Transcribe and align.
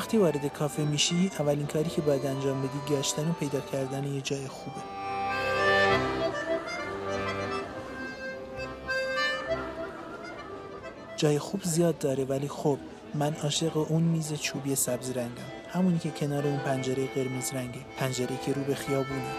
وقتی 0.00 0.18
وارد 0.18 0.46
کافه 0.46 0.82
میشی 0.82 1.30
اولین 1.38 1.66
کاری 1.66 1.90
که 1.90 2.02
باید 2.02 2.26
انجام 2.26 2.62
بدی 2.62 2.96
گشتن 2.96 3.28
و 3.28 3.32
پیدا 3.32 3.60
کردن 3.60 4.04
یه 4.04 4.20
جای 4.20 4.48
خوبه. 4.48 4.76
جای 11.16 11.38
خوب 11.38 11.62
زیاد 11.62 11.98
داره 11.98 12.24
ولی 12.24 12.48
خب 12.48 12.78
من 13.14 13.34
عاشق 13.34 13.76
اون 13.76 14.02
میز 14.02 14.32
چوبی 14.32 14.74
سبز 14.74 15.10
رنگم. 15.10 15.42
همونی 15.68 15.98
که 15.98 16.10
کنار 16.10 16.46
اون 16.46 16.58
پنجره 16.58 17.06
قرمز 17.06 17.54
رنگه. 17.54 17.80
پنجره 17.98 18.36
که 18.46 18.52
رو 18.52 18.64
به 18.64 18.74
خیابونه. 18.74 19.34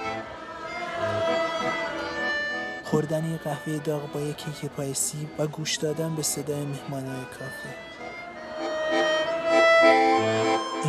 خوردن 2.83 3.31
یه 3.31 3.37
قهوه 3.37 3.77
داغ 3.77 4.11
با 4.11 4.21
یک 4.21 4.37
کیک 4.37 4.71
پای 4.71 4.93
سیب 4.93 5.29
و 5.37 5.47
گوش 5.47 5.75
دادن 5.75 6.15
به 6.15 6.21
صدای 6.21 6.65
مهمانای 6.65 7.25
کافه. 7.25 7.90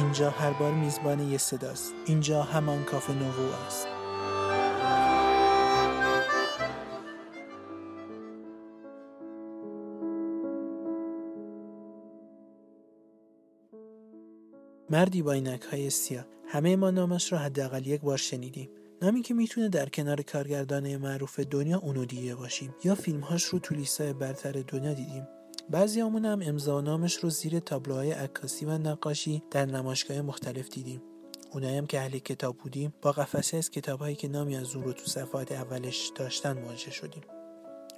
اینجا 0.02 0.30
هر 0.30 0.52
بار 0.52 0.72
میزبان 0.72 1.20
یه 1.20 1.38
صداست. 1.38 1.92
اینجا 2.06 2.42
همان 2.42 2.84
کافه 2.84 3.12
نوو 3.12 3.52
است. 3.66 3.86
مردی 14.90 15.22
با 15.22 15.32
اینک 15.32 15.62
های 15.62 15.90
سیاه. 15.90 16.24
همه 16.48 16.76
ما 16.76 16.90
نامش 16.90 17.32
را 17.32 17.38
حداقل 17.38 17.86
یک 17.86 18.00
بار 18.00 18.18
شنیدیم. 18.18 18.70
نامی 19.02 19.22
که 19.22 19.34
می‌تونه 19.34 19.68
در 19.68 19.88
کنار 19.88 20.22
کارگردان 20.22 20.96
معروف 20.96 21.40
دنیا 21.40 21.78
اونو 21.78 22.04
دیده 22.04 22.34
باشیم. 22.34 22.74
یا 22.84 22.94
فیلمهاش 22.94 23.44
رو 23.44 23.58
تو 23.58 23.74
لیستای 23.74 24.12
برتر 24.12 24.52
دنیا 24.52 24.94
دیدیم. 24.94 25.28
بعضی 25.70 26.00
همون 26.00 26.24
هم 26.24 26.40
امضا 26.42 26.80
نامش 26.80 27.14
رو 27.14 27.30
زیر 27.30 27.58
تابلوهای 27.58 28.12
عکاسی 28.12 28.64
و 28.64 28.78
نقاشی 28.78 29.42
در 29.50 29.66
نمایشگاه 29.66 30.20
مختلف 30.20 30.68
دیدیم. 30.68 31.02
اونایی 31.52 31.76
هم 31.76 31.86
که 31.86 32.00
اهل 32.00 32.18
کتاب 32.18 32.56
بودیم 32.56 32.94
با 33.02 33.12
قفسه 33.12 33.56
از 33.56 33.70
کتابهایی 33.70 34.16
که 34.16 34.28
نامی 34.28 34.56
از 34.56 34.74
اون 34.74 34.84
رو 34.84 34.92
تو 34.92 35.04
صفحات 35.06 35.52
اولش 35.52 36.12
داشتن 36.14 36.52
مواجه 36.52 36.90
شدیم. 36.90 37.22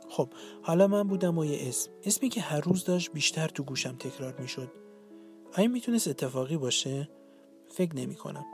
خب 0.09 0.29
حالا 0.62 0.87
من 0.87 1.09
بودم 1.09 1.39
و 1.39 1.45
یه 1.45 1.69
اسم. 1.69 1.91
اسمی 2.05 2.29
که 2.29 2.41
هر 2.41 2.61
روز 2.61 2.85
داشت 2.85 3.12
بیشتر 3.12 3.48
تو 3.48 3.62
گوشم 3.62 3.97
تکرار 3.97 4.41
می‌شد. 4.41 4.73
آیا 5.59 5.69
می‌تونست 5.69 6.09
اتفاقی 6.09 6.57
باشه؟ 6.57 7.09
فکر 7.69 7.97
نمی 7.97 8.15
کنم 8.15 8.45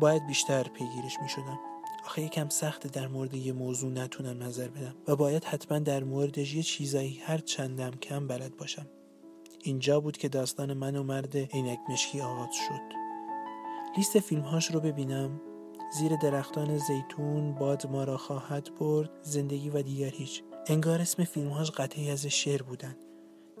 باید 0.00 0.26
بیشتر 0.26 0.62
پیگیرش 0.62 1.16
می 1.22 1.28
شدم 1.28 1.58
آخه 2.06 2.22
یکم 2.22 2.48
سخته 2.48 2.88
در 2.88 3.08
مورد 3.08 3.34
یه 3.34 3.52
موضوع 3.52 3.90
نتونم 3.90 4.42
نظر 4.42 4.68
بدم 4.68 4.94
و 5.08 5.16
باید 5.16 5.44
حتما 5.44 5.78
در 5.78 6.04
موردش 6.04 6.54
یه 6.54 6.62
چیزایی 6.62 7.20
هر 7.24 7.38
چندم 7.38 7.90
کم 7.90 8.26
بلد 8.26 8.56
باشم. 8.56 8.86
اینجا 9.62 10.00
بود 10.00 10.16
که 10.16 10.28
داستان 10.28 10.72
من 10.72 10.96
و 10.96 11.02
مرد 11.02 11.36
عینک 11.36 11.78
مشکی 11.88 12.20
آغاز 12.20 12.54
شد. 12.68 12.96
لیست 13.96 14.18
فیلمهاش 14.18 14.70
رو 14.70 14.80
ببینم. 14.80 15.40
زیر 15.98 16.16
درختان 16.16 16.78
زیتون 16.78 17.54
باد 17.54 17.86
ما 17.86 18.04
را 18.04 18.16
خواهد 18.16 18.68
برد. 18.80 19.10
زندگی 19.22 19.70
و 19.70 19.82
دیگر 19.82 20.10
هیچ. 20.10 20.42
انگار 20.66 21.00
اسم 21.00 21.24
فیلمهاش 21.24 21.70
قطعی 21.70 22.10
از 22.10 22.26
شعر 22.26 22.62
بودن. 22.62 22.96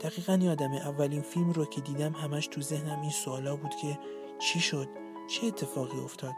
دقیقا 0.00 0.38
یادم 0.42 0.72
اولین 0.72 1.22
فیلم 1.22 1.50
رو 1.50 1.64
که 1.64 1.80
دیدم 1.80 2.12
همش 2.12 2.46
تو 2.46 2.60
ذهنم 2.60 3.00
این 3.00 3.10
سوالا 3.10 3.56
بود 3.56 3.74
که 3.82 3.98
چی 4.38 4.60
شد؟ 4.60 4.88
چه 5.30 5.46
اتفاقی 5.46 6.00
افتاد؟ 6.00 6.34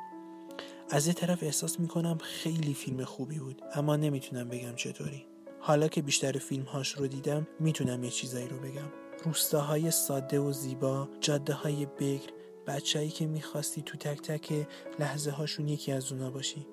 از 0.91 1.07
یه 1.07 1.13
طرف 1.13 1.43
احساس 1.43 1.81
می‌کنم 1.81 2.19
خیلی 2.19 2.75
فیلم 2.75 3.05
خوبی 3.05 3.39
بود 3.39 3.63
اما 3.75 3.97
نمی‌تونم 3.97 4.49
بگم 4.49 4.75
چطوری. 4.77 5.27
حالا 5.61 5.89
که 5.89 6.03
بیشتر 6.03 6.33
فیلمهاش 6.33 6.93
رو 6.93 7.07
دیدم 7.07 7.47
می‌تونم 7.61 8.05
یه 8.05 8.11
چیزایی 8.11 8.49
رو 8.49 8.59
بگم. 8.59 8.93
روستاهای 9.25 9.91
ساده 9.91 10.39
و 10.39 10.53
زیبا 10.53 11.09
جاده 11.21 11.53
های 11.53 11.87
بکر 11.87 12.31
بچههایی 12.67 13.11
که 13.11 13.27
می‌خواستی 13.27 13.83
تو 13.83 13.99
تک 13.99 14.23
تک 14.23 14.67
لحظه 14.99 15.31
هاشون 15.31 15.69
یکی 15.69 15.93
از 15.93 16.13
اونا 16.13 16.31
باشی. 16.31 16.67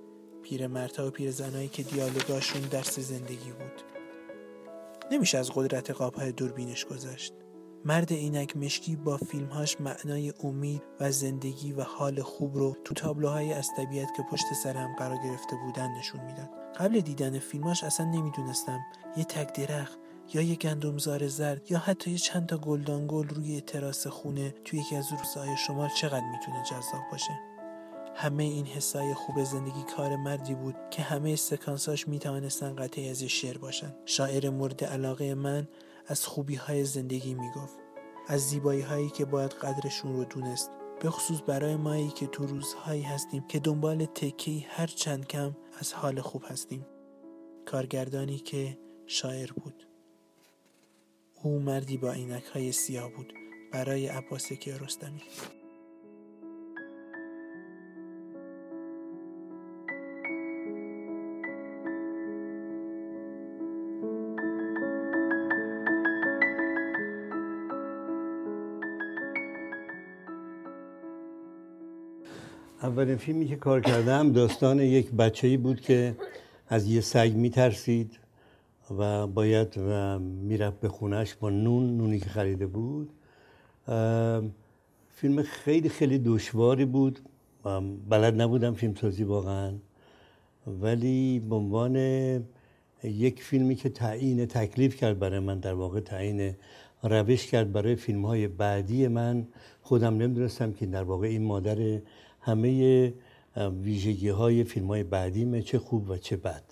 پیرمردها 0.43 1.07
و 1.07 1.09
پیرزنایی 1.09 1.67
که 1.67 1.83
دیالوگاشون 1.83 2.61
درس 2.61 2.99
زندگی 2.99 3.51
بود. 3.51 3.81
نمیشه 5.11 5.37
از 5.37 5.51
قدرت 5.55 5.91
قابهای 5.91 6.31
دوربینش 6.31 6.85
گذشت. 6.85 7.33
مرد 7.87 8.11
اینک 8.11 8.57
مشکی 8.57 8.95
با 8.95 9.17
فیلمهاش 9.17 9.81
معنای 9.81 10.33
امید 10.43 10.81
و 10.99 11.11
زندگی 11.11 11.73
و 11.73 11.81
حال 11.81 12.21
خوب 12.21 12.55
رو 12.57 12.75
تو 12.83 12.93
تابلوهای 12.93 13.53
از 13.53 13.69
طبیعت 13.77 14.07
که 14.17 14.23
پشت 14.31 14.53
سرم 14.53 14.95
قرار 14.99 15.17
گرفته 15.17 15.55
بودن 15.65 15.91
نشون 15.91 16.21
می‌داد. 16.21 16.49
قبل 16.79 16.99
دیدن 16.99 17.39
فیلماش 17.39 17.83
اصلا 17.83 18.05
نمی‌دونستم. 18.05 18.79
یه 19.17 19.23
تک 19.23 19.53
درخت 19.53 19.99
یا 20.33 20.41
یه 20.41 20.55
گندمزار 20.55 21.27
زرد 21.27 21.71
یا 21.71 21.79
حتی 21.79 22.11
یه 22.11 22.17
چند 22.17 22.45
تا 22.45 22.57
گلدان 22.57 23.04
گل 23.04 23.27
روی 23.27 23.61
تراس 23.61 24.07
خونه 24.07 24.53
توی 24.65 24.79
یکی 24.79 24.95
از 24.95 25.11
روزهای 25.11 25.57
شمال 25.57 25.89
چقدر 25.89 26.31
می‌تونه 26.31 26.63
جذاب 26.63 27.03
باشه؟ 27.11 27.39
همه 28.15 28.43
این 28.43 28.65
حسای 28.65 29.13
خوب 29.13 29.43
زندگی 29.43 29.83
کار 29.97 30.15
مردی 30.15 30.55
بود 30.55 30.75
که 30.91 31.01
همه 31.01 31.35
سکانساش 31.35 32.07
می‌توانستن 32.07 32.75
قطعه‌ای 32.75 33.09
از 33.09 33.23
شعر 33.23 33.57
باشن. 33.57 33.95
شاعر 34.05 34.49
مورد 34.49 34.83
علاقه 34.83 35.33
من 35.33 35.67
از 36.07 36.25
خوبی 36.25 36.55
های 36.55 36.85
زندگی 36.85 37.33
می‌گفت. 37.33 37.77
از 38.27 38.41
زیبایی 38.41 38.81
هایی 38.81 39.09
که 39.09 39.25
باید 39.25 39.51
قدرشون 39.51 40.13
رو 40.13 40.25
دونست. 40.25 40.71
به 41.01 41.09
خصوص 41.09 41.41
برای 41.47 41.75
مایی 41.75 42.09
که 42.09 42.27
تو 42.27 42.45
روزهایی 42.45 43.01
هستیم 43.01 43.47
که 43.47 43.59
دنبال 43.59 44.05
تکه‌ای 44.05 44.65
هر 44.69 44.87
چند 44.87 45.27
کم 45.27 45.55
از 45.79 45.93
حال 45.93 46.21
خوب 46.21 46.43
هستیم. 46.47 46.85
کارگردانی 47.65 48.37
که 48.37 48.77
شاعر 49.07 49.51
بود. 49.51 49.87
او 51.43 51.59
مردی 51.59 51.97
با 51.97 52.11
عینک 52.11 52.43
های 52.43 52.71
سیاه 52.71 53.11
بود. 53.11 53.33
برای 53.73 54.07
عباس 54.07 54.53
کیارستمی 54.53 55.21
اولین 72.95 73.15
فیلمی 73.15 73.47
که 73.47 73.55
کار 73.55 73.81
کردم 73.81 74.31
داستان 74.31 74.79
یک 74.79 75.11
بچه‌ای 75.11 75.57
بود 75.57 75.81
که 75.81 76.15
از 76.67 76.87
یه 76.87 77.01
سگ 77.01 77.31
میترسید 77.35 78.19
و 78.97 79.27
باید 79.27 79.79
می‌رفت 80.19 80.79
به 80.79 80.89
خونش 80.89 81.35
با 81.35 81.49
نون 81.49 81.97
نونی 81.97 82.19
که 82.19 82.29
خریده 82.29 82.67
بود. 82.67 83.09
فیلم 85.09 85.43
خیلی 85.43 85.89
خیلی 85.89 86.17
دشواری 86.19 86.85
بود. 86.85 87.19
بلد 88.09 88.41
نبودم 88.41 88.73
فیلم 88.73 88.95
سازی 88.95 89.23
واقعا. 89.23 89.73
ولی 90.67 91.39
به 91.39 91.55
عنوان 91.55 91.95
یک 93.03 93.43
فیلمی 93.43 93.75
که 93.75 93.89
تعیین 93.89 94.45
تکلیف 94.45 94.95
کرد 94.95 95.19
برای 95.19 95.39
من 95.39 95.59
در 95.59 95.73
واقع 95.73 95.99
تعیین 95.99 96.55
روش 97.03 97.47
کرد 97.47 97.71
برای 97.71 97.95
فیلم 97.95 98.25
های 98.25 98.47
بعدی 98.47 99.07
من 99.07 99.47
خودم 99.81 100.17
نمی‌دونستم 100.17 100.73
که 100.73 100.85
در 100.85 101.03
واقع 101.03 101.27
این 101.27 101.43
مادر 101.43 101.99
همه 102.45 103.13
ویژگی 103.57 104.29
های 104.29 104.63
فیلم 104.63 104.87
های 104.87 105.03
بعدیمه 105.03 105.61
چه 105.61 105.79
خوب 105.79 106.09
و 106.09 106.17
چه 106.17 106.37
بد. 106.37 106.63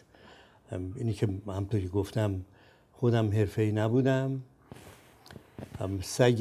اینی 0.96 1.14
که 1.14 1.28
همطوری 1.48 1.88
گفتم 1.88 2.42
خودم 2.92 3.32
ای 3.58 3.72
نبودم. 3.72 4.42
سگ 6.02 6.36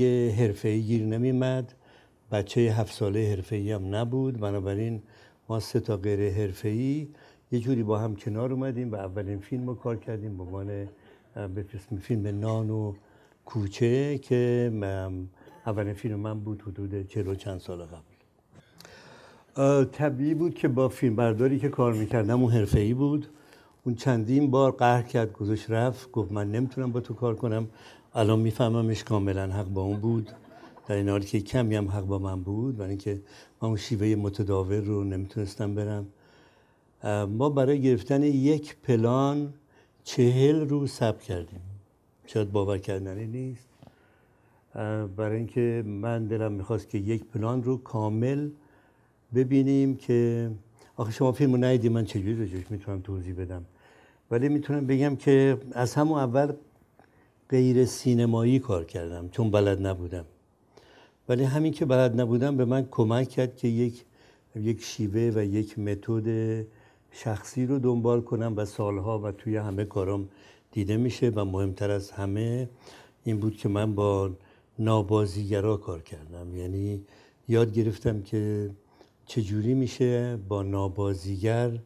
ای 0.65 0.83
گیر 0.83 1.03
نمیمد. 1.03 1.75
بچه 2.33 2.61
هفت 2.61 2.93
ساله 2.93 3.45
ای 3.51 3.73
هم 3.73 3.95
نبود. 3.95 4.41
بنابراین 4.41 5.03
ما 5.49 5.61
سه 5.61 5.81
تا 5.81 5.97
غیر 5.97 6.55
ای 6.65 7.09
یه 7.53 7.61
جوری 7.61 7.83
با 7.83 7.99
هم 7.99 8.17
کنار 8.17 8.53
اومدیم 8.53 8.93
و 8.93 8.95
اولین 8.95 9.39
فیلم 9.39 9.67
رو 9.67 9.75
کار 9.75 9.97
کردیم 9.97 10.37
به 10.37 10.43
عنوان 10.43 10.89
فیلم 12.01 12.41
نان 12.41 12.71
و 12.71 12.95
کوچه 13.45 14.19
که 14.19 14.71
اولین 15.67 15.95
فیلم 15.95 16.21
من 16.21 16.41
بود 16.41 16.63
حدود 16.63 17.09
چهل 17.09 17.35
چند 17.35 17.61
سال 17.61 17.83
قبل. 17.83 18.12
طبیعی 19.93 20.35
بود 20.35 20.55
که 20.55 20.69
با 20.69 20.89
فیلم 20.89 21.17
برداری 21.17 21.59
که 21.59 21.69
کار 21.69 21.93
می‌کردم 21.93 22.43
اون 22.43 22.67
ای 22.75 22.95
بود. 22.95 23.27
اون 23.85 23.95
چندین 23.95 24.51
بار 24.51 24.73
قهر 24.73 25.03
کرد 25.03 25.33
گذاشت 25.33 25.71
رفت 25.71 26.11
گفت 26.11 26.33
من 26.33 26.53
نمی‌تونم 26.53 26.93
با 26.93 27.01
تو 27.01 27.15
کار 27.15 27.35
کنم. 27.35 27.69
الان 28.15 28.39
میفهممش 28.39 29.05
کاملا 29.05 29.47
حق 29.47 29.69
با 29.69 29.83
اون 29.83 30.01
بود. 30.01 30.31
در 30.89 30.95
این 30.95 31.09
حالی 31.09 31.27
که 31.27 31.41
کمی 31.41 31.77
هم 31.77 31.89
حق 31.89 32.05
با 32.05 32.19
من 32.19 32.43
بود 32.43 32.77
برای 32.77 32.91
اینکه 32.91 33.21
من 33.63 33.69
اون 33.69 33.77
شیوه 33.77 34.15
متداول 34.23 34.85
رو 34.85 35.05
نمی‌تونستم 35.05 35.75
برم. 35.75 36.07
ما 37.29 37.49
برای 37.49 37.83
گرفتن 37.83 38.23
یک 38.23 38.77
پلان 38.77 39.53
چهل 40.05 40.69
روز 40.69 40.91
سب 40.91 41.21
کردیم. 41.21 41.61
شاید 42.27 42.53
باور 42.53 42.79
کردنی 42.79 43.27
نیست. 43.27 43.69
برای 45.17 45.37
اینکه 45.37 45.83
من 45.87 46.27
دلم 46.27 46.53
می‌خواست 46.53 46.89
که 46.91 46.99
یک 46.99 47.25
پلان 47.25 47.63
رو 47.63 47.77
کامل 47.77 48.51
ببینیم 49.35 49.97
که 49.97 50.51
آخه 50.97 51.13
شما 51.13 51.33
فیلمو 51.33 51.57
ندیدی 51.57 51.89
من 51.89 52.05
چجوری 52.05 52.39
راجعش 52.39 52.71
می‌تونم 52.71 53.01
توضیح 53.01 53.35
بدم؟ 53.35 53.65
ولی 54.31 54.49
می‌تونم 54.49 54.87
بگم 54.87 55.17
که 55.17 55.59
از 55.73 55.95
همون 55.95 56.19
اول 56.19 56.53
غیر 57.49 57.85
سینمایی 57.85 58.59
کار 58.59 58.85
کردم 58.85 59.29
چون 59.29 59.51
بلد 59.51 59.87
نبودم. 59.87 60.25
ولی 61.29 61.45
همین 61.45 61.73
که 61.73 61.85
بلد 61.85 62.21
نبودم 62.21 62.57
به 62.57 62.65
من 62.65 62.87
کمک 62.91 63.29
کرد 63.29 63.57
که 63.57 63.69
یک 63.69 64.05
یک 64.57 64.83
شیوه 64.85 65.33
و 65.35 65.45
یک 65.45 65.79
متد 65.79 66.27
شخصی 67.11 67.67
رو 67.67 67.79
دنبال 67.79 68.21
کنم 68.21 68.53
و 68.57 68.65
سالها 68.65 69.19
و 69.19 69.33
توی 69.33 69.57
همه 69.57 69.85
کارم 69.85 70.29
دیده 70.73 70.97
میشه 70.97 71.33
و 71.35 71.45
مهمتر 71.45 71.91
از 71.91 72.11
همه 72.11 72.69
این 73.25 73.41
بود 73.41 73.57
که 73.57 73.69
من 73.69 73.95
با 73.95 74.31
نابازیگرا 74.79 75.77
کار 75.77 76.03
کردم. 76.03 76.57
یعنی 76.57 77.01
یاد 77.49 77.73
گرفتم 77.73 78.23
که 78.23 78.71
چجوری 79.27 79.75
میشه 79.75 80.37
با 80.49 80.63
نابازیگر 80.63 81.79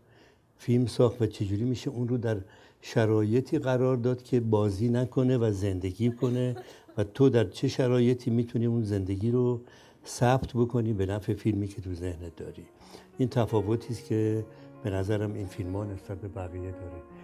فیلم 0.56 0.86
ساخت 0.86 1.22
و 1.22 1.26
چجوری 1.26 1.64
میشه 1.64 1.90
اون 1.90 2.08
رو 2.08 2.18
در 2.18 2.36
شرایطی 2.82 3.58
قرار 3.58 3.96
داد 3.96 4.22
که 4.22 4.40
بازی 4.40 4.88
نکنه 4.88 5.38
و 5.38 5.52
زندگی 5.52 6.10
کنه 6.10 6.56
و 6.96 7.04
تو 7.04 7.28
در 7.28 7.44
چه 7.44 7.68
شرایطی 7.68 8.30
می‌تونی 8.30 8.66
اون 8.66 8.82
زندگی 8.82 9.30
رو 9.30 9.60
ثبت 10.06 10.52
بکنی 10.52 10.92
به 10.92 11.06
نفع 11.06 11.34
فیلمی 11.34 11.68
که 11.68 11.82
تو 11.82 11.94
ذهنت 11.94 12.36
داری؟ 12.36 12.66
این 13.18 13.28
تفاوتی 13.28 13.92
است 13.92 14.04
که 14.04 14.44
به 14.82 14.90
نظرم 14.90 15.34
این 15.34 15.46
فیلم 15.46 15.76
ها 15.76 15.84
نسبت 15.84 16.20
به 16.20 16.28
بقیه 16.28 16.70
داره. 16.70 17.15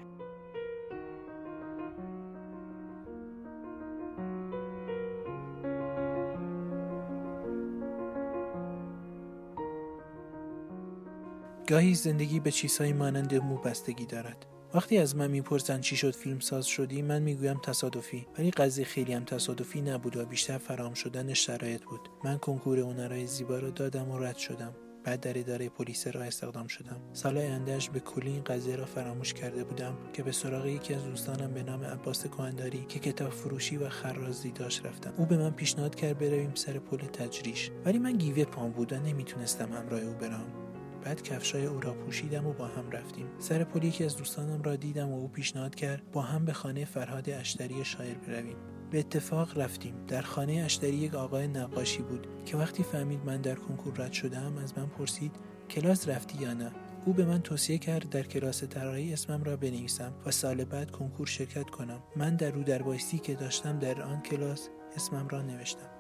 گاهی 11.73 11.95
زندگی 11.95 12.41
به 12.41 12.51
چیزهایی 12.51 12.93
مانند 12.93 13.35
مو 13.35 13.57
بستگی 13.57 14.07
دارد. 14.07 14.47
وقتی 14.75 14.99
از 14.99 15.17
من 15.17 15.31
می‌پرسن 15.31 15.81
چی 15.81 15.97
شد 15.97 16.15
فیلم 16.15 16.41
ساز 16.41 16.67
شدی 16.67 17.03
من 17.03 17.23
می‌گویم 17.23 17.61
تصادفی. 17.63 18.27
ولی 18.39 18.51
قضیه 18.51 18.85
خیلی 18.85 19.13
هم 19.13 19.25
تصادفی 19.25 19.83
نبود 19.83 20.17
و 20.17 20.25
بیشتر 20.27 20.59
فرام 20.59 20.95
شدن 20.95 21.35
شرایط 21.35 21.83
بود. 21.83 22.01
من 22.25 22.39
کنکور 22.39 22.79
هنرهای 22.79 23.27
زیبا 23.27 23.59
رو 23.59 23.71
دادم 23.71 24.11
و 24.11 24.19
رد 24.19 24.37
شدم. 24.37 24.75
بعد 25.05 25.21
در 25.21 25.39
اداره 25.39 25.69
پلیس 25.69 26.07
را 26.07 26.23
استخدام 26.23 26.67
شدم. 26.67 27.01
سال 27.13 27.39
آیندهش 27.39 27.89
به 27.89 28.01
کلی 28.01 28.31
این 28.31 28.45
قضیه 28.45 28.77
را 28.77 28.87
فراموش 28.87 29.35
کرده 29.35 29.65
بودم 29.65 29.99
که 30.13 30.23
به 30.23 30.33
سراغ 30.33 30.67
یکی 30.67 30.95
از 30.95 31.05
دوستانم 31.05 31.55
به 31.55 31.63
نام 31.63 31.85
عباس 31.85 32.27
کهنداری 32.27 32.87
که 32.89 32.99
کتاب 32.99 33.31
فروشی 33.31 33.77
و 33.77 33.89
خرازی 33.89 34.51
داشت 34.51 34.87
رفتم. 34.87 35.15
او 35.17 35.27
به 35.27 35.37
من 35.37 35.51
پیشنهاد 35.51 35.95
کرد 35.95 36.19
برویم 36.19 36.55
سر 36.55 36.79
پل 36.79 36.99
تجریش. 36.99 37.71
ولی 37.85 37.99
من 37.99 38.19
گیوه 38.19 38.45
پام 38.45 38.71
بود 38.71 38.93
و 38.93 38.97
نمی‌تونستم 38.97 39.73
همراه 39.73 40.01
او 40.01 40.15
برم. 40.15 40.62
بعد 41.05 41.23
کفشای 41.23 41.67
او 41.67 41.81
را 41.81 41.93
پوشیدم 41.95 42.47
و 42.47 42.53
با 42.53 42.67
هم 42.67 42.91
رفتیم. 42.91 43.27
سر 43.39 43.65
پل 43.65 43.85
یکی 43.85 44.05
از 44.05 44.17
دوستانم 44.17 44.63
را 44.63 44.77
دیدم 44.77 45.09
و 45.13 45.19
او 45.19 45.29
پیشنهاد 45.29 45.75
کرد 45.75 46.11
با 46.13 46.23
هم 46.23 46.45
به 46.45 46.53
خانه 46.53 46.85
فرهاد 46.85 47.31
اشتری 47.31 47.85
شاعر 47.85 48.15
برویم. 48.15 48.57
به 48.91 48.99
اتفاق 48.99 49.59
رفتیم. 49.59 49.95
در 50.09 50.23
خانه 50.23 50.53
اشتری 50.53 50.97
یک 50.97 51.15
آقای 51.15 51.49
نقاشی 51.49 52.03
بود 52.03 52.27
که 52.47 52.57
وقتی 52.57 52.83
فهمید 52.83 53.21
من 53.27 53.41
در 53.41 53.55
کنکور 53.55 53.95
رد 53.97 54.13
شدم 54.13 54.57
از 54.63 54.79
من 54.79 54.87
پرسید 54.87 55.33
کلاس 55.71 56.09
رفتی 56.09 56.39
یا 56.39 56.55
نه؟ 56.55 56.73
او 57.05 57.13
به 57.13 57.25
من 57.25 57.43
توصیه 57.43 57.79
کرد 57.79 58.11
در 58.11 58.23
کلاس 58.23 58.65
طراحی 58.65 59.13
اسمم 59.13 59.45
را 59.45 59.57
بنویسم 59.57 60.13
و 60.27 60.31
سال 60.31 60.65
بعد 60.65 60.91
کنکور 60.91 61.27
شرکت 61.27 61.71
کنم. 61.71 62.03
من 62.17 62.37
در 62.37 62.51
رو 62.51 62.63
در 62.63 62.83
که 63.23 63.35
داشتم 63.35 63.79
در 63.79 64.03
آن 64.03 64.21
کلاس 64.21 64.69
اسمم 64.97 65.29
را 65.29 65.43
نوشتم. 65.43 65.91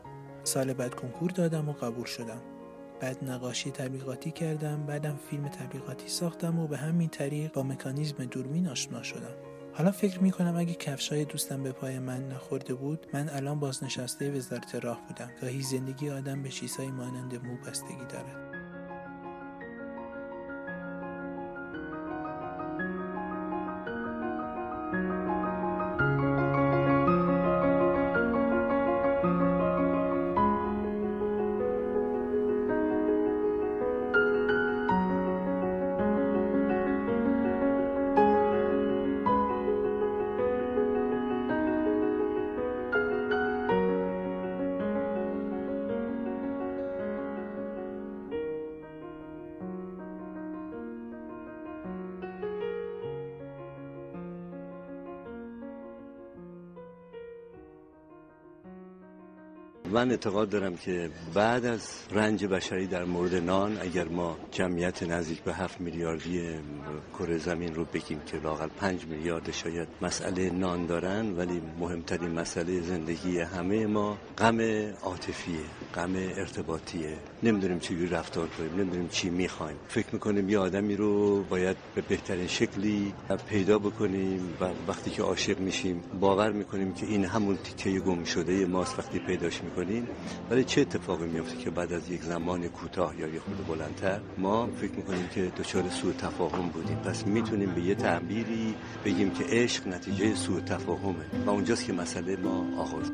سال 0.44 0.72
بعد 0.72 0.94
کنکور 0.94 1.30
دادم 1.30 1.68
و 1.68 1.72
قبول 1.72 2.04
شدم. 2.04 2.51
بعد 3.02 3.24
نقاشی 3.24 3.70
تبلیغاتی 3.70 4.30
کردم 4.30 4.86
بعدم 4.86 5.18
فیلم 5.30 5.48
تبلیغاتی 5.48 6.08
ساختم 6.08 6.58
و 6.58 6.66
به 6.66 6.76
همین 6.76 7.08
طریق 7.08 7.52
با 7.52 7.62
مکانیزم 7.62 8.24
دوربین 8.24 8.68
آشنا 8.68 9.02
شدم. 9.02 9.34
حالا 9.72 9.90
فکر 9.90 10.18
می 10.18 10.30
کنم 10.30 10.56
اگه 10.56 10.74
کفشای 10.74 11.24
دوستم 11.24 11.62
به 11.62 11.72
پای 11.72 11.98
من 11.98 12.28
نخورده 12.28 12.74
بود 12.74 13.06
من 13.12 13.28
الان 13.28 13.60
بازنشسته 13.60 14.30
وزارت 14.30 14.74
راه 14.74 15.00
بودم. 15.08 15.30
گاهی 15.40 15.62
زندگی 15.62 16.10
آدم 16.10 16.42
به 16.42 16.48
چیزهایی 16.48 16.90
مانند 16.90 17.46
مو 17.46 17.56
بستگی 17.56 18.04
دارد. 18.08 18.51
من 59.92 60.10
اعتقاد 60.10 60.48
دارم 60.48 60.76
که 60.76 61.10
بعد 61.34 61.64
از 61.64 61.88
رنج 62.10 62.44
بشری 62.44 62.86
در 62.86 63.04
مورد 63.04 63.34
نان 63.34 63.78
اگر 63.80 64.08
ما 64.08 64.36
جمعیت 64.50 65.02
نزدیک 65.02 65.40
به 65.40 65.54
هفت 65.54 65.80
میلیاردی 65.80 66.42
کره 67.18 67.38
زمین 67.38 67.74
رو 67.74 67.84
بگیم 67.84 68.20
که 68.26 68.36
لاقل 68.38 68.68
پنج 68.68 69.06
میلیارد 69.06 69.50
شاید 69.50 69.88
مسئله 70.02 70.50
نان 70.50 70.86
دارن 70.86 71.36
ولی 71.36 71.62
مهمترین 71.78 72.30
مسئله 72.30 72.80
زندگی 72.80 73.38
همه 73.38 73.86
ما 73.86 74.18
غم 74.38 74.60
عاطفیه 75.02 75.64
غم 75.94 76.16
ارتباطیه. 76.16 77.16
نمی‌دونیم 77.42 77.78
چی 77.78 78.06
رفتار 78.06 78.48
کنیم 78.48 78.74
نمی‌دونیم 78.80 79.08
چی 79.08 79.30
می‌خوایم. 79.30 79.76
فکر 79.88 80.06
می‌کنیم 80.12 80.48
یه 80.48 80.58
آدمی 80.58 80.96
رو 80.96 81.42
باید 81.42 81.76
به 81.94 82.00
بهترین 82.00 82.46
شکلی 82.46 83.12
پیدا 83.48 83.78
بکنیم 83.78 84.56
و 84.60 84.64
وقتی 84.88 85.10
که 85.10 85.22
عاشق 85.22 85.58
میشیم 85.58 86.02
باور 86.20 86.52
می‌کنیم 86.52 86.94
که 86.94 87.06
این 87.06 87.24
همون 87.24 87.56
تیکه 87.56 88.00
گم 88.00 88.24
شده 88.24 88.66
ماست 88.66 88.98
وقتی 88.98 89.18
پیداش 89.18 89.62
می‌کنیم. 89.62 89.81
ولی 90.50 90.64
چه 90.64 90.80
اتفاقی 90.80 91.26
میفته 91.26 91.56
که 91.56 91.70
بعد 91.70 91.92
از 91.92 92.10
یک 92.10 92.22
زمان 92.22 92.68
کوتاه 92.68 93.20
یا 93.20 93.26
یه 93.28 93.40
خود 93.40 93.66
بلندتر 93.66 94.20
ما 94.38 94.68
فکر 94.76 94.92
می‌کنیم 94.92 95.28
که 95.34 95.52
دچار 95.58 95.88
سوء 95.88 96.12
تفاهم 96.12 96.68
بودیم. 96.68 96.96
پس 96.96 97.26
می‌تونیم 97.26 97.74
به 97.74 97.80
یه 97.80 97.94
تعبیری 97.94 98.74
بگیم 99.04 99.30
که 99.30 99.44
عشق 99.48 99.88
نتیجه 99.88 100.34
سوء 100.34 100.60
تفاهمه. 100.60 101.24
و 101.46 101.50
اونجاست 101.50 101.86
که 101.86 101.92
مسئله 101.92 102.36
ما 102.36 102.64
آغاز. 102.82 103.12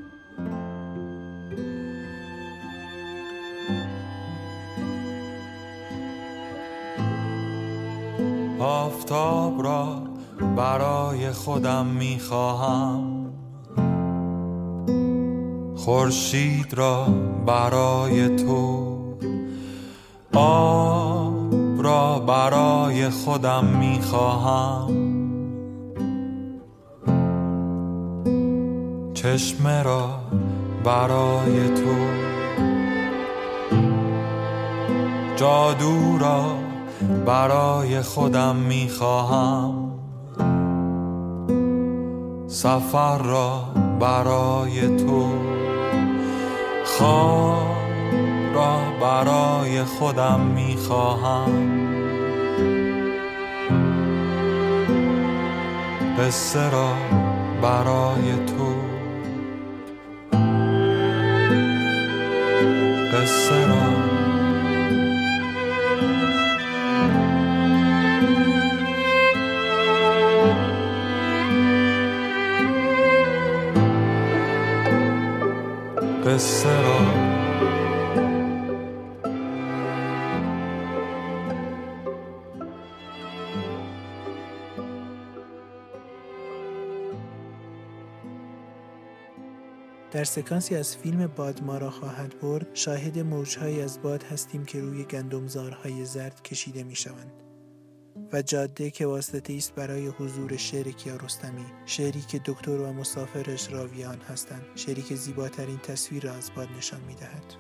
آفتاب 8.59 9.63
را 9.63 10.03
برای 10.57 11.33
خودم 11.33 11.87
می‌خواهم. 11.87 13.08
خورشید 15.89 16.75
را 16.75 17.07
برای 17.47 18.37
تو 18.37 18.99
آب 20.35 21.83
را 21.83 22.19
برای 22.19 23.09
خودم 23.09 23.65
می‌خواهم. 23.65 24.91
چشمه 29.15 29.83
را 29.83 30.09
برای 30.85 31.69
تو. 31.69 31.97
جادو 35.37 36.19
را 36.19 36.45
برای 37.27 38.03
خودم 38.03 38.57
می‌خواهم. 38.57 39.93
سفر 42.47 43.19
را 43.19 43.65
برای 44.01 44.97
تو. 44.97 45.48
خواب 46.89 47.77
را 48.55 48.79
برای 49.01 49.83
خودم 49.85 50.41
می‌خواهم. 50.41 51.79
قصه 56.19 56.71
را 56.71 56.93
برای 57.63 58.33
تو 58.47 58.78
در 90.19 90.25
سکانسی 90.25 90.75
از 90.75 90.97
فیلم 90.97 91.27
باد 91.27 91.63
ما 91.63 91.79
را 91.79 91.91
خواهد 91.91 92.41
برد 92.41 92.67
شاهد 92.75 93.19
موجهایی 93.19 93.81
از 93.81 94.03
باد 94.03 94.23
هستیم 94.23 94.65
که 94.65 94.81
روی 94.81 95.05
گندمزارهای 95.05 96.05
زرد 96.05 96.43
کشیده 96.43 96.83
می 96.83 96.97
شوند. 96.97 97.43
و 98.33 98.43
جاده 98.43 98.91
که 98.91 99.07
واسطه 99.07 99.53
است 99.53 99.75
برای 99.75 100.07
حضور 100.07 100.57
شعر 100.57 100.91
کیارستمی 100.91 101.65
شعری 101.87 102.21
که 102.21 102.41
دکتر 102.45 102.71
و 102.71 102.93
مسافرش 102.93 103.73
راویان 103.73 104.21
هستند 104.21 104.63
شعری 104.75 105.03
که 105.03 105.15
زیباترین 105.15 105.79
تصویر 105.79 106.23
را 106.23 106.33
از 106.33 106.51
باد 106.57 106.69
نشان 106.79 107.01
می 107.01 107.15
دهد. 107.15 107.55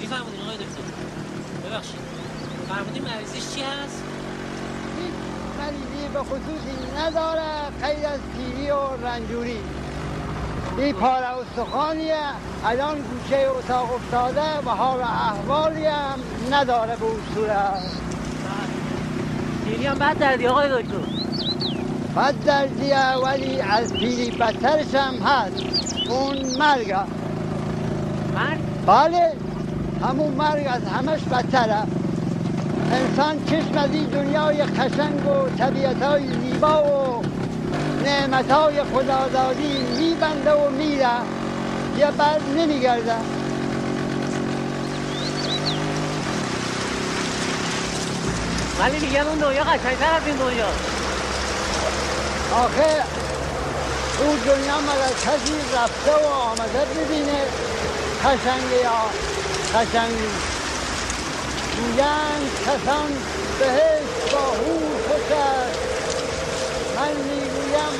میفرمودین 0.00 0.40
آقای 0.40 0.56
دکتر 0.56 0.82
ببخشید 1.68 2.10
مریضیش 3.00 3.54
چی 3.54 3.60
هست؟ 3.60 4.09
مریضی 5.60 6.08
به 6.12 6.18
خصوصی 6.20 6.76
نداره. 6.98 7.50
غیر 7.82 8.06
از 8.06 8.20
پیری 8.36 8.70
و 8.70 9.06
رنجوری. 9.06 9.58
این 10.78 10.92
پاره 10.92 11.26
استخوانیه 11.26 12.14
الان 12.64 12.98
گوشه 12.98 13.46
اتاق 13.58 13.94
افتاده 13.94 14.58
و 14.66 14.70
حال 14.70 15.00
احوالی 15.00 15.86
هم 15.86 16.18
نداره 16.52 16.96
به 16.96 17.04
اون 17.04 17.20
صورت. 17.34 17.82
پیری 19.64 19.86
هم 19.86 19.98
بد 19.98 20.18
دردی 20.18 20.46
آقای 20.46 20.68
دکتر. 20.68 20.96
بد 22.16 22.34
دردیه 22.44 23.14
ولی 23.24 23.60
از 23.60 23.92
پیری 23.92 24.30
بدترش 24.30 24.94
هم 24.94 25.14
هست. 25.14 25.54
اون 26.10 26.36
مرگه 26.58 26.98
مرگ؟ 28.34 28.58
بله. 28.86 29.32
همون 30.02 30.34
مرگ 30.34 30.66
از 30.70 30.84
همش 30.84 31.20
بدتره. 31.20 31.99
انسان 32.92 33.44
چشم 33.46 33.78
از 33.78 33.90
این 33.92 34.04
دنیای 34.04 34.64
خشنگ 34.64 35.26
و 35.26 35.48
طبیعت 35.58 36.02
های 36.02 36.22
زیبا 36.26 36.82
و 36.84 37.22
نعمت 38.04 38.50
های 38.50 38.82
خدادادی 38.84 39.78
میبنده 39.98 40.52
و 40.52 40.70
میره. 40.70 41.08
یه 41.98 42.10
بر 42.10 42.38
نمیگرده. 42.56 43.14
ولی 48.80 48.98
میگن 48.98 49.20
اون 49.20 49.38
دنیا 49.38 49.64
قشنگتر 49.64 50.14
از 50.16 50.26
این 50.26 50.36
دنیا. 50.36 50.68
آخه 52.52 53.02
اون 54.20 54.36
دنیا 54.36 54.80
مگر 54.80 55.14
کسی 55.24 55.54
رفته 55.74 56.26
و 56.26 56.26
آمده 56.26 56.86
ببینه؟ 56.94 57.42
خشنگه 58.22 58.82
یا 58.82 59.00
خشنگ؟ 59.74 60.59
میگن 61.80 62.40
کسان 62.66 63.10
بهشت 63.58 64.32
با 64.32 64.38
خوش 65.08 65.30
است 65.32 65.78
من 66.96 67.12
می‌گویم 67.12 67.94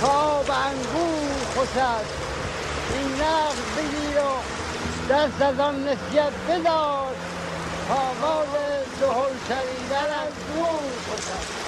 تا 0.00 0.42
به 0.42 0.56
انگور 0.66 1.30
خوش 1.54 1.76
است 1.76 2.14
این 2.94 3.12
نقد 3.14 3.58
بگیر 3.76 4.18
و 4.18 5.12
دست 5.12 5.42
از 5.42 5.60
آن 5.60 5.84
نسیت 5.84 6.32
بدار. 6.48 7.14
باد 8.22 8.48
دهل 9.00 9.34
شنیدن 9.48 9.96
از 9.96 10.32
دور 10.54 10.80
خوش 11.08 11.26
است 11.38 11.67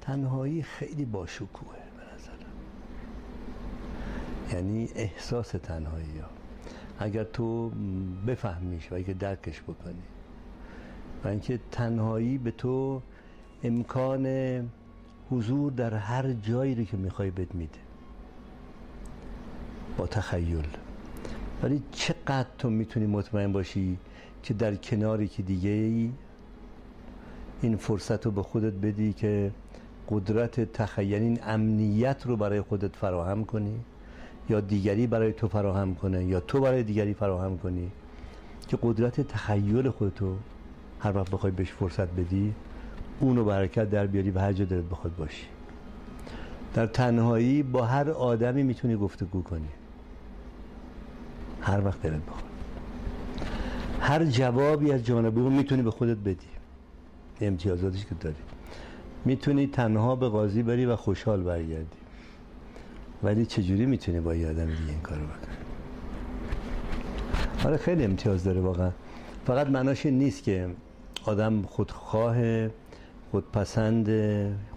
تنهایی 0.00 0.62
خیلی 0.62 1.04
باشکوهه 1.04 1.78
به 1.96 2.14
نظرم. 2.14 2.52
یعنی 4.52 4.88
احساس 4.94 5.48
تنهایی 5.48 6.18
ها. 6.18 6.28
اگر 6.98 7.24
تو 7.24 7.70
بفهمیش 8.26 8.92
و 8.92 8.94
اگر 8.94 9.14
درکش 9.14 9.62
بکنی 9.62 10.02
و 11.24 11.28
اینکه 11.28 11.60
تنهایی 11.72 12.38
به 12.38 12.50
تو 12.50 13.02
امکان 13.64 14.26
حضور 15.30 15.72
در 15.72 15.94
هر 15.94 16.32
جایی 16.32 16.74
رو 16.74 16.84
که 16.84 16.96
می‌خوای 16.96 17.30
بهت 17.30 17.54
میده. 17.54 17.78
با 19.96 20.06
تخیل. 20.06 20.66
ولی 21.62 21.82
چقدر 21.92 22.48
تو 22.58 22.70
می‌تونی 22.70 23.06
مطمئن 23.06 23.52
باشی 23.52 23.98
که 24.42 24.54
در 24.54 24.74
کناری 24.74 25.28
که 25.28 25.42
دیگه 25.42 26.10
این 27.62 27.76
فرصت 27.76 28.26
رو 28.26 28.30
به 28.30 28.42
خودت 28.42 28.72
بدی 28.72 29.12
که 29.12 29.50
قدرت 30.08 30.72
تخیل 30.72 31.22
این 31.22 31.38
امنیت 31.42 32.26
رو 32.26 32.36
برای 32.36 32.60
خودت 32.60 32.96
فراهم 32.96 33.44
کنی 33.44 33.80
یا 34.48 34.60
دیگری 34.60 35.06
برای 35.06 35.32
تو 35.32 35.48
فراهم 35.48 35.94
کنه 35.94 36.24
یا 36.24 36.40
تو 36.40 36.60
برای 36.60 36.82
دیگری 36.82 37.14
فراهم 37.14 37.58
کنی 37.58 37.90
که 38.68 38.78
قدرت 38.82 39.20
تخیل 39.20 39.90
خودتو 39.90 40.36
هر 41.00 41.16
وقت 41.16 41.30
بخوای 41.30 41.52
بهش 41.52 41.72
فرصت 41.72 42.08
بدی 42.08 42.54
اونو 43.20 43.44
برکت 43.44 43.90
در 43.90 44.06
بیاری 44.06 44.30
و 44.30 44.38
هر 44.38 44.52
جا 44.52 44.64
دلت 44.64 44.84
بخواد 44.84 45.16
باشی. 45.16 45.46
در 46.74 46.86
تنهایی 46.86 47.62
با 47.62 47.84
هر 47.84 48.10
آدمی 48.10 48.62
می‌تونی 48.62 48.96
گفتگو 48.96 49.42
کنی. 49.42 49.68
هر 51.60 51.84
وقت 51.84 52.02
دلت 52.02 52.26
بخواد. 52.26 52.44
هر 54.00 54.24
جوابی 54.24 54.92
از 54.92 55.04
جانب 55.04 55.38
اون 55.38 55.52
می‌تونی 55.52 55.82
به 55.82 55.90
خودت 55.90 56.16
بدی. 56.16 56.55
امتیازاتش 57.40 58.06
که 58.06 58.14
داری. 58.20 58.36
می‌تونی 59.24 59.66
تنها 59.66 60.16
به 60.16 60.28
قاضی 60.28 60.62
بری 60.62 60.86
و 60.86 60.96
خوشحال 60.96 61.42
برگردی. 61.42 61.86
ولی 63.22 63.46
چجوری 63.46 63.86
می‌تونی 63.86 64.20
با 64.20 64.34
یه 64.34 64.48
آدم 64.48 64.66
دیگه 64.66 64.90
این 64.90 65.00
کارو 65.02 65.22
بکنی؟ 65.22 65.56
آره 67.64 67.76
خیلی 67.76 68.04
امتیاز 68.04 68.44
داره 68.44 68.60
واقعا. 68.60 68.90
فقط 69.46 69.66
معناش 69.66 70.06
نیست 70.06 70.42
که 70.42 70.68
آدم 71.24 71.62
خودخواه 71.62 72.36
خودپسند 73.30 74.08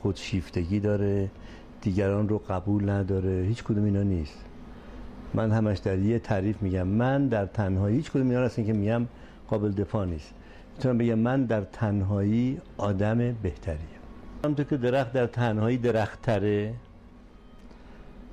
خودشیفتگی 0.01 0.80
داره 0.80 1.30
دیگران 1.82 2.30
رو 2.30 2.38
قبول 2.38 2.89
نداره 2.89 3.46
هیچ 3.48 3.63
کدوم 3.63 3.84
اینا 3.84 4.04
نیست. 4.04 4.46
من 5.34 5.51
همش 5.51 5.78
در 5.78 6.00
یه 6.00 6.20
تعریف 6.20 6.62
میگم. 6.62 6.88
من 6.88 7.28
در 7.28 7.46
تنهایی 7.46 7.96
هیچ 7.96 8.12
کدوم 8.12 8.30
اینا 8.30 8.42
هستن 8.42 8.66
که 8.66 8.74
میگم 8.74 9.06
قابل 9.50 9.72
دفاع 9.72 10.06
نیست. 10.06 10.34
می‌تونم 10.79 10.98
بگم 10.98 11.19
من 11.19 11.43
در 11.43 11.62
تنهایی 11.62 12.62
آدم 12.77 13.17
بهتریم. 13.17 13.79
همونطور 14.43 14.65
که 14.65 14.77
درخت 14.77 15.13
در 15.13 15.27
تنهایی 15.27 15.77
درخت 15.77 16.21
تره 16.21 16.74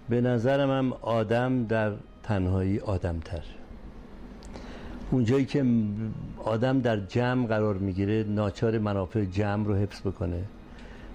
به 0.09 0.21
نظرم 0.21 0.71
هم 0.71 0.93
آدم 0.93 1.65
در 1.65 1.93
تنهایی 2.23 2.81
آدم 2.81 3.19
تر 3.25 3.43
اونجایی 5.11 5.45
که 5.45 5.65
آدم 6.45 6.81
در 6.81 6.97
جمع 6.97 7.47
قرار 7.47 7.75
می‌گیره 7.75 8.25
ناچار 8.29 8.79
منافع 8.79 9.25
جمع 9.25 9.65
رو 9.67 9.75
حفظ 9.75 10.01
بکنه. 10.01 10.43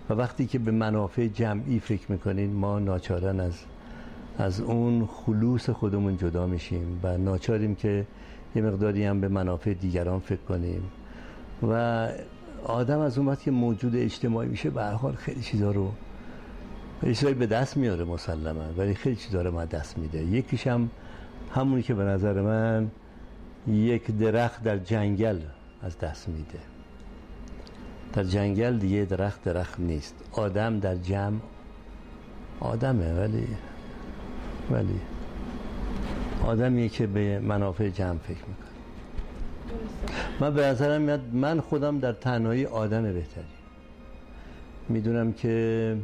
و 0.09 0.13
وقتی 0.13 0.45
که 0.45 0.59
به 0.59 0.71
منافع 0.71 1.27
جمعی 1.27 1.79
فکر 1.79 2.11
می‌کنین 2.11 2.53
ما 2.53 2.79
ناچارن 2.79 3.39
از 3.39 3.59
از 4.38 4.61
اون 4.61 5.05
خلوص 5.05 5.69
خودمون 5.69 6.17
جدا 6.17 6.47
میشیم 6.47 7.00
و 7.03 7.17
ناچاریم 7.17 7.75
که 7.75 8.05
یه 8.55 8.61
مقداری 8.61 9.05
هم 9.05 9.21
به 9.21 9.27
منافع 9.27 9.73
دیگران 9.73 10.19
فکر 10.19 10.41
کنیم. 10.41 10.83
و 11.63 12.08
آدم 12.63 13.00
از 13.00 13.18
اون 13.18 13.27
وقت 13.27 13.41
که 13.41 13.51
موجود 13.51 13.96
اجتماعی 13.96 14.50
میشه 14.50 14.70
به 14.70 14.82
هر 14.82 14.91
حال 14.91 15.13
خیلی 15.13 15.41
چیزا 15.41 15.72
رو 15.72 15.91
خیلی 17.01 17.34
به 17.34 17.48
دست 17.48 17.77
میاره 17.77 18.03
مسلما 18.03 18.74
ولی 18.77 18.96
خیلی 18.96 19.15
چیزا 19.15 19.41
رو 19.41 19.51
ما 19.51 19.65
دست 19.65 19.98
میده. 19.98 20.24
یکیش 20.24 20.68
هم 20.68 20.89
همونی 21.56 21.84
که 21.84 21.94
به 21.94 22.03
نظر 22.03 22.41
من 22.41 22.91
یک 23.68 24.12
درخت 24.18 24.63
در 24.63 24.77
جنگل 24.77 25.39
از 25.82 26.00
دست 26.00 26.30
میده. 26.30 26.60
در 28.13 28.24
جنگل 28.24 28.77
دیگه 28.77 29.06
درخت 29.06 29.44
درخت 29.44 29.80
نیست. 29.80 30.15
آدم 30.32 30.80
در 30.80 30.96
جمع 30.96 31.39
آدمه 32.60 33.13
ولی 33.13 33.48
ولی 34.72 35.00
آدمیه 36.46 36.89
که 36.89 37.08
به 37.08 37.39
منافع 37.39 37.89
جمع 37.89 38.18
فکر 38.18 38.46
می‌کنه. 38.48 38.70
من 40.39 40.53
به 40.53 40.61
نظرم 40.65 41.01
میاد 41.01 41.33
من 41.33 41.59
خودم 41.59 41.99
در 41.99 42.11
تنهایی 42.13 42.65
آدم 42.65 43.03
بهتری. 43.03 43.43
می‌دونم 44.89 45.33
که 45.33 45.97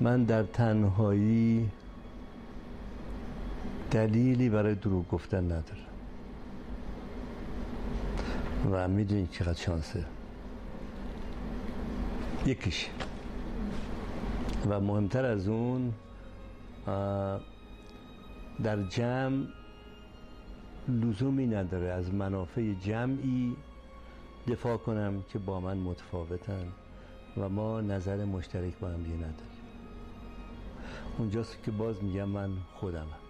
من 0.00 0.24
در 0.24 0.42
تنهایی 0.42 1.70
دلیلی 3.90 4.48
برای 4.48 4.74
دروغ 4.74 5.08
گفتن 5.08 5.44
ندارم. 5.44 5.62
و 8.72 8.88
می‌دونید 8.88 9.30
چقدر 9.30 9.58
شانسه. 9.58 10.04
یکیش. 12.46 12.88
و 14.68 14.80
مهمتر 14.80 15.24
از 15.24 15.48
اون 15.48 15.92
در 18.62 18.82
جمع 18.82 19.46
لزومی 20.88 21.46
نداره 21.46 21.86
از 21.86 22.14
منافع 22.14 22.72
جمعی 22.72 23.56
دفاع 24.48 24.76
کنم 24.76 25.22
که 25.32 25.38
با 25.38 25.60
من 25.60 25.76
متفاوتن 25.76 26.72
و 27.36 27.48
ما 27.48 27.80
نظر 27.80 28.24
مشترک 28.24 28.78
با 28.78 28.88
هم 28.88 29.02
دیگه 29.02 29.16
نداریم. 29.16 29.36
اونجاست 31.18 31.62
که 31.62 31.70
باز 31.70 32.04
میگم 32.04 32.28
من 32.28 32.50
خودمم. 32.74 33.21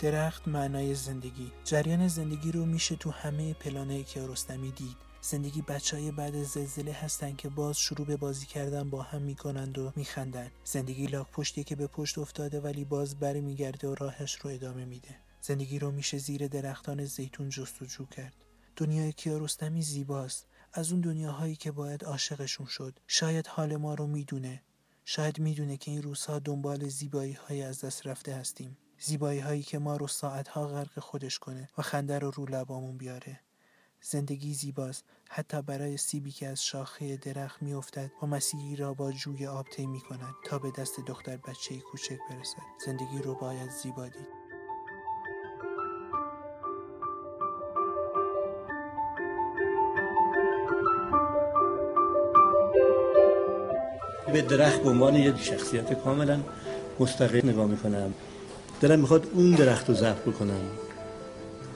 درخت 0.00 0.48
معنای 0.48 0.94
زندگی. 0.94 1.52
جریان 1.64 2.08
زندگی 2.08 2.52
رو 2.52 2.66
میشه 2.66 2.96
تو 2.96 3.10
همه 3.10 3.54
پلانه 3.54 4.02
کیارستمی 4.02 4.70
دید. 4.70 4.96
زندگی 5.20 5.62
بچه 5.62 5.96
های 5.96 6.10
بعد 6.10 6.42
زلزله 6.42 6.92
هستن 6.92 7.36
که 7.36 7.48
باز 7.48 7.78
شروع 7.78 8.06
به 8.06 8.16
بازی 8.16 8.46
کردن 8.46 8.90
با 8.90 9.02
هم 9.02 9.22
می‌کنند 9.22 9.78
و 9.78 9.92
میخندن. 9.96 10.50
زندگی 10.64 11.06
لاک 11.06 11.30
پشتی 11.30 11.64
که 11.64 11.76
به 11.76 11.86
پشت 11.86 12.18
افتاده 12.18 12.60
ولی 12.60 12.84
باز 12.84 13.18
بری 13.18 13.40
میگرده 13.40 13.88
و 13.88 13.94
راهش 13.94 14.34
رو 14.34 14.50
ادامه 14.50 14.84
میده. 14.84 15.16
زندگی 15.40 15.78
رو 15.78 15.90
میشه 15.90 16.18
زیر 16.18 16.46
درختان 16.48 17.04
زیتون 17.04 17.48
جستجو 17.48 18.06
کرد. 18.06 18.34
دنیای 18.76 19.12
کیارستمی 19.12 19.82
زیباست. 19.82 20.46
از 20.72 20.92
اون 20.92 21.00
دنیاهایی 21.00 21.56
که 21.56 21.72
باید 21.72 22.04
عاشقشون 22.04 22.66
شد. 22.66 22.98
شاید 23.06 23.46
حال 23.46 23.76
ما 23.76 23.94
رو 23.94 24.06
می‌دونه. 24.06 24.62
شاید 25.04 25.38
می‌دونه 25.38 25.76
که 25.76 25.90
این 25.90 26.02
روزها 26.02 26.38
دنبال 26.38 26.88
زیبایی 26.88 27.32
های 27.32 27.62
از 27.62 27.84
دست 27.84 28.06
رفته 28.06 28.34
هستیم. 28.34 28.76
زیبایی 29.02 29.40
هایی 29.40 29.62
که 29.62 29.78
ما 29.78 29.96
رو 29.96 30.06
ساعتها 30.06 30.66
غرق 30.66 30.98
خودش 30.98 31.38
کنه 31.38 31.68
و 31.78 31.82
خنده 31.82 32.18
رو 32.18 32.30
رو 32.30 32.46
لبامون 32.46 32.96
بیاره. 32.96 33.40
زندگی 34.02 34.54
زیباست 34.54 35.04
حتی 35.28 35.62
برای 35.62 35.96
سیبی 35.96 36.30
که 36.30 36.46
از 36.46 36.64
شاخه 36.64 37.16
درخت 37.16 37.62
میافتد 37.62 38.10
و 38.22 38.26
مسیحی 38.26 38.76
را 38.76 38.94
با 38.94 39.12
جوی 39.12 39.46
آب 39.46 39.66
طی 39.68 39.86
می 39.86 40.00
کند 40.00 40.34
تا 40.44 40.58
به 40.58 40.70
دست 40.78 41.00
دختر 41.00 41.36
بچه 41.36 41.78
کوچک 41.78 42.18
برسد. 42.30 42.62
زندگی 42.86 43.18
رو 43.22 43.34
باید 43.34 43.70
زیبا 43.70 44.08
دید. 44.08 44.40
به 54.32 54.42
درخت 54.42 54.82
به 54.82 54.90
عنوان 54.90 55.14
یک 55.14 55.36
شخصیت 55.36 55.92
کاملا 55.92 56.40
مستقل 57.00 57.48
نگاه 57.48 57.66
می‌کنم. 57.66 58.14
دلم 58.80 59.00
می‌خواد 59.00 59.26
اون 59.32 59.50
درخت 59.50 59.88
رو 59.88 59.94
ضبط 59.94 60.16
بکنم 60.16 60.60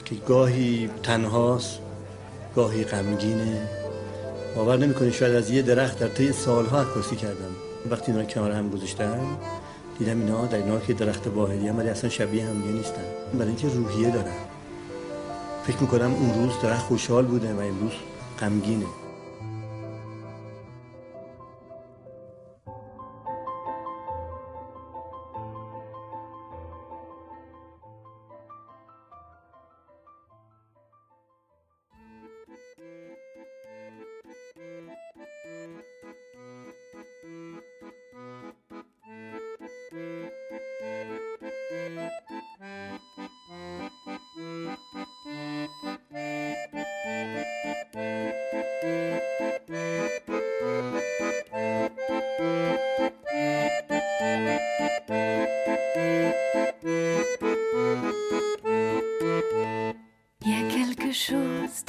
که 0.05 0.15
گاهی 0.15 0.89
تنهاست 1.03 1.79
گاهی 2.55 2.83
غمگینه. 2.83 3.69
باور 4.55 4.77
نمی‌کنی 4.77 5.11
شاید 5.11 5.35
از 5.35 5.49
یه 5.49 5.61
درخت 5.61 5.99
در 5.99 6.07
طی 6.07 6.31
سالها 6.31 6.81
عکاسی 6.81 7.15
کردم. 7.15 7.55
وقتی 7.91 8.11
اینا 8.11 8.23
کنار 8.23 8.51
هم 8.51 8.69
گذاشتم 8.69 9.37
دیدم 9.99 10.19
اینا 10.19 10.45
در 10.45 10.57
اینا 10.57 10.79
که 10.79 10.93
درخت 10.93 11.27
واحدی 11.27 11.67
هم 11.67 11.77
ولی 11.77 11.89
اصلا 11.89 12.09
شبیه 12.09 12.45
هم 12.45 12.75
نیستن. 12.75 13.03
برای 13.33 13.47
اینکه 13.47 13.67
روحیه 13.67 14.11
دارم 14.11 14.35
فکر 15.67 15.77
می‌کنم 15.77 16.13
اون 16.13 16.43
روز 16.43 16.53
درخت 16.63 16.85
خوشحال 16.85 17.25
بوده 17.25 17.53
و 17.53 17.59
امروز 17.59 17.93
غمگینه. 18.39 18.85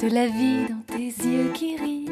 De 0.09 0.13
la 0.13 0.27
vie 0.27 0.67
dans 0.69 0.81
tes 0.85 1.07
yeux 1.07 1.51
qui 1.53 1.75
rient. 1.75 2.05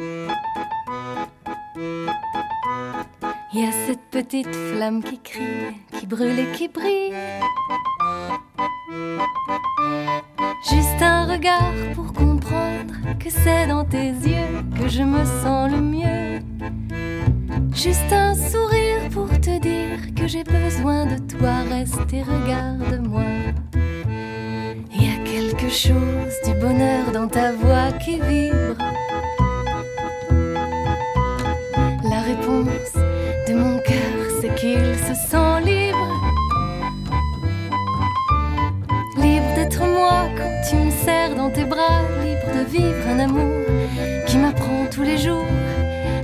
Il 3.54 3.60
y 3.60 3.64
a 3.64 3.72
cette 3.86 4.02
petite 4.10 4.54
flamme 4.54 5.02
qui 5.02 5.18
crie, 5.18 5.76
qui 5.98 6.06
brûle 6.06 6.38
et 6.38 6.52
qui 6.52 6.68
tes 41.50 41.64
bras, 41.64 42.02
libre 42.24 42.50
de 42.58 42.64
vivre 42.70 43.06
un 43.08 43.18
amour 43.20 43.64
qui 44.26 44.38
m'apprend 44.38 44.86
tous 44.90 45.02
les 45.02 45.18
jours. 45.18 45.46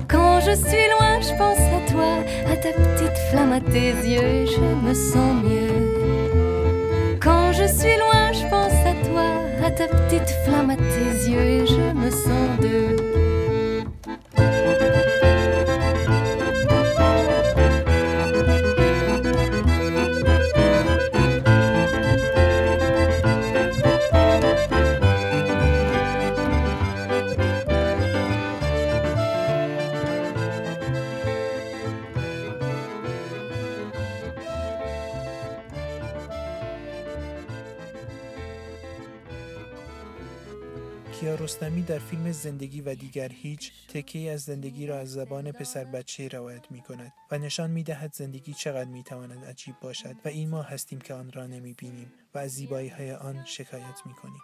Quand 0.09 0.41
je 0.41 0.55
suis 0.55 0.87
loin, 0.95 1.21
je 1.21 1.35
pense 1.37 1.59
à 1.59 1.91
toi, 1.91 2.13
à 2.53 2.57
ta 2.57 2.71
petite 2.73 3.19
flamme 3.31 3.53
à 3.53 3.61
tes 3.61 3.91
yeux 3.91 4.47
je 4.47 4.87
me 4.87 4.95
sens 4.95 5.35
mieux. 5.45 7.19
Quand 7.21 7.53
je 7.53 7.67
suis 7.67 7.97
loin, 7.97 8.33
je 8.33 8.49
pense 8.49 8.73
à 9.65 9.71
ta 9.71 9.87
petite 9.87 10.31
flamme 10.45 10.71
à 10.71 10.77
tes 10.77 11.31
yeux 11.31 11.41
et 11.41 11.67
je 11.67 11.95
me 11.95 12.11
sens 12.11 12.61
deux. 12.61 13.12
کیارستمی 41.73 41.83
در 41.83 41.99
فیلم 41.99 42.33
زندگی 42.33 42.81
و 42.81 42.95
دیگر 42.95 43.29
هیچ 43.29 43.73
تکی 43.89 44.29
از 44.29 44.41
زندگی 44.41 44.87
را 44.87 44.99
از 44.99 45.13
زبان 45.13 45.53
پسر 45.53 45.85
بچه 45.85 46.29
روایت 46.29 46.71
می 46.71 46.81
کند 46.81 47.13
و 47.31 47.39
نشان 47.39 47.71
می 47.71 47.83
دهد 47.83 48.13
زندگی 48.15 48.55
چقدر 48.55 48.91
می 48.91 49.03
تواند 49.03 49.45
عجیب 49.45 49.75
باشد 49.81 50.15
و 50.25 50.29
این 50.29 50.49
ما 50.49 50.63
هستیم 50.63 51.01
که 51.01 51.15
آن 51.15 51.33
را 51.33 51.47
نمی 51.47 51.73
بینیم 51.73 52.13
و 52.35 52.39
از 52.39 52.51
زیبایی 52.51 52.89
های 52.89 53.13
آن 53.13 53.45
شکایت 53.45 54.01
می 54.07 54.15
کنیم. 54.15 54.43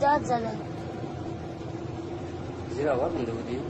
داد 0.00 0.24
زده 0.24 1.09
زیر 2.80 2.88
آوار 2.90 3.10
مونده 3.10 3.32
بودی؟ 3.32 3.60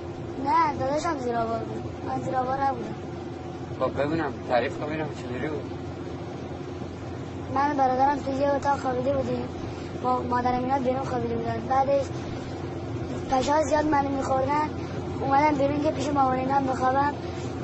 نه 0.44 0.78
داداشم 0.78 1.18
زیر 1.18 1.36
آوار 1.36 1.58
بود. 1.58 1.82
من 2.08 2.22
زیر 2.22 2.36
آوار 2.36 2.58
نبودم. 2.64 2.94
خب 3.80 4.02
ببینم 4.02 4.32
تعریف 4.48 4.78
کن 4.78 4.86
ببینم 4.86 5.08
چجوری 5.14 5.48
بود. 5.48 5.70
من 7.54 7.76
برادرم 7.76 8.18
توی 8.18 8.34
یه 8.34 8.54
اتاق 8.54 8.78
خوابیده 8.78 9.12
بودیم. 9.12 9.48
ما 10.02 10.22
مادرم 10.22 10.64
اینا 10.64 10.78
بیرون 10.78 11.04
خوابیده 11.04 11.34
بودن. 11.34 11.60
بعدش 11.68 12.06
پشه 13.30 13.52
ها 13.52 13.62
زیاد 13.62 13.86
منو 13.86 14.08
میخوردن. 14.08 14.68
اومدم 15.20 15.58
بیرون 15.58 15.82
که 15.82 15.90
پیش 15.90 16.08
مامان 16.08 16.38
اینا 16.38 16.60
بخوابم. 16.60 17.14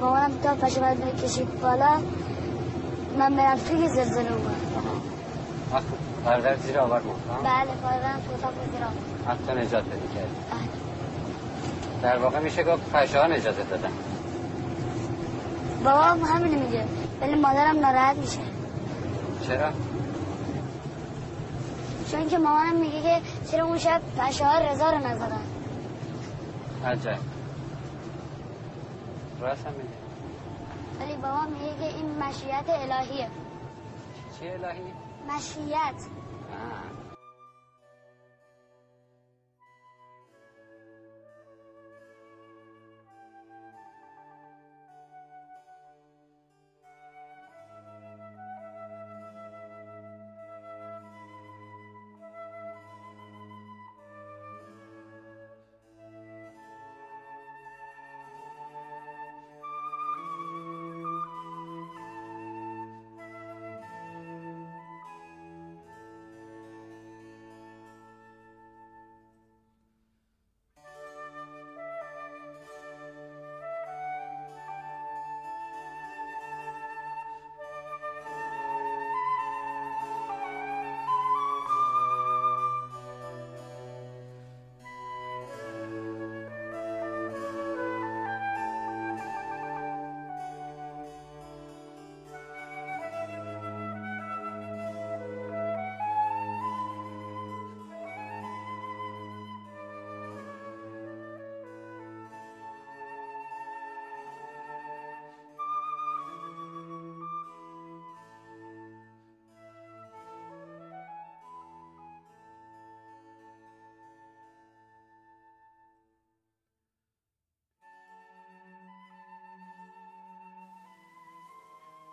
مامانم 0.01 0.39
تا 0.43 0.55
پشه 0.55 0.81
من 0.81 0.97
کشید 1.23 1.61
بالا. 1.61 1.93
من 3.19 3.37
برم 3.37 3.59
توی 3.59 3.89
زلزله 3.89 4.33
اومد 4.33 4.57
وقت 5.73 5.85
برادر 6.25 6.57
زیر 6.57 6.79
آوار 6.79 7.03
موند 7.03 7.21
ها؟ 7.29 7.37
بله 7.37 7.73
پایبرم 7.83 8.21
تو 8.27 8.35
اتاق 8.35 8.55
بود 8.55 8.73
زیر 8.73 8.83
آوار 8.85 9.37
حتی 9.37 9.53
نجات 9.53 9.85
بدی 9.85 10.09
کرد 10.15 10.31
بله. 10.51 10.86
در 12.07 12.19
واقع 12.19 12.39
میشه 12.39 12.65
گفت 12.65 12.95
ها 12.95 13.27
نجات 13.27 13.71
دادن. 13.71 13.93
بابام 15.85 16.25
همینو 16.25 16.61
میگه. 16.61 16.85
ولی 17.21 17.35
مادرم 17.35 17.81
ناراحت 17.81 18.17
میشه. 18.17 18.39
چرا؟ 19.47 19.73
چون 22.11 22.29
که 22.29 22.39
مامانم 22.39 22.77
میگه 22.77 23.03
که 23.03 23.21
چرا 23.51 23.65
اون 23.65 23.79
شب 23.79 24.01
پشه 24.19 24.45
ها 24.45 24.59
رضا 24.59 24.91
رو 24.91 24.99
نزدن. 24.99 25.41
عجب. 26.85 27.19
راست 29.41 29.67
هم 29.67 29.73
میگه. 29.73 29.89
ولی 31.01 31.17
بابا 31.17 31.43
میگه 31.43 31.75
که 31.79 31.97
این 31.97 32.19
مشیت 32.19 32.69
الهیه. 32.69 33.29
چی 34.39 34.49
الهی؟ 34.49 34.81
مشیت. 35.29 36.01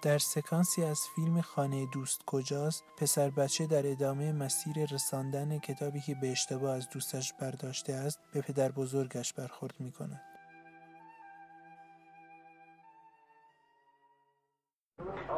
در 0.03 0.17
سکانسی 0.17 0.83
از 0.83 1.07
فیلم 1.15 1.41
خانه 1.41 1.85
دوست 1.85 2.25
کجاست 2.25 2.83
پسر 2.97 3.29
بچه 3.29 3.67
در 3.67 3.91
ادامه 3.91 4.31
مسیر 4.31 4.85
رساندن 4.93 5.59
کتابی 5.59 5.99
که 5.99 6.15
به 6.21 6.31
اشتباه 6.31 6.75
از 6.75 6.89
دوستش 6.89 7.33
برداشته 7.33 7.93
است 7.93 8.19
به 8.33 8.41
پدر 8.41 8.71
بزرگش 8.71 9.33
برخورد 9.33 9.73
می 9.79 9.91
کند. 9.91 10.21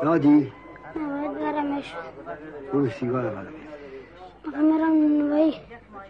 دادی؟ 0.01 0.53
نباید 0.95 1.39
برمش 1.39 1.93
برو 2.73 2.89
سیگار 2.89 3.35
منو 3.35 3.49
بیار 3.49 4.61
میرم 4.61 4.93
نونوایی 4.93 5.61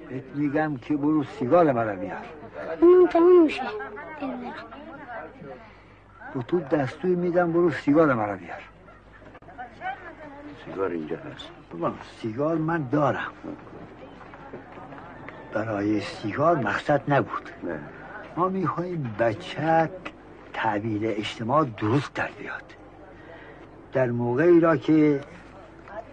بهت 0.10 0.24
میگم 0.36 0.78
که 0.78 0.98
برو 0.98 1.24
سیگار 1.24 1.72
منو 1.72 2.00
بیار 2.00 2.26
نون 2.82 3.08
تموم 3.08 3.44
میشه. 3.44 3.64
برم 4.22 4.54
به 6.36 6.44
تو 6.44 6.60
دستوی 6.60 7.16
میدم 7.16 7.52
برو 7.52 7.72
سیگار 7.72 8.14
منو 8.14 8.38
بیار. 8.38 8.62
سیگار 10.66 10.90
اینجا 10.92 11.16
هست. 11.16 11.50
بابا 11.72 11.94
سیگار 12.22 12.56
من 12.56 12.88
دارم. 12.92 13.32
برای 15.54 16.02
سیگار 16.02 16.56
مقصد 16.56 17.02
نبود. 17.08 17.50
نه. 17.64 17.80
ما 18.38 18.50
می‌خوایم 18.50 19.16
بچه 19.20 19.90
تحویل 20.54 21.06
اجتماع 21.06 21.66
درست 21.66 22.14
در 22.14 22.30
بیاد. 22.40 22.64
در 23.94 24.12
موقعی 24.12 24.60
را 24.60 24.78
که 24.78 25.22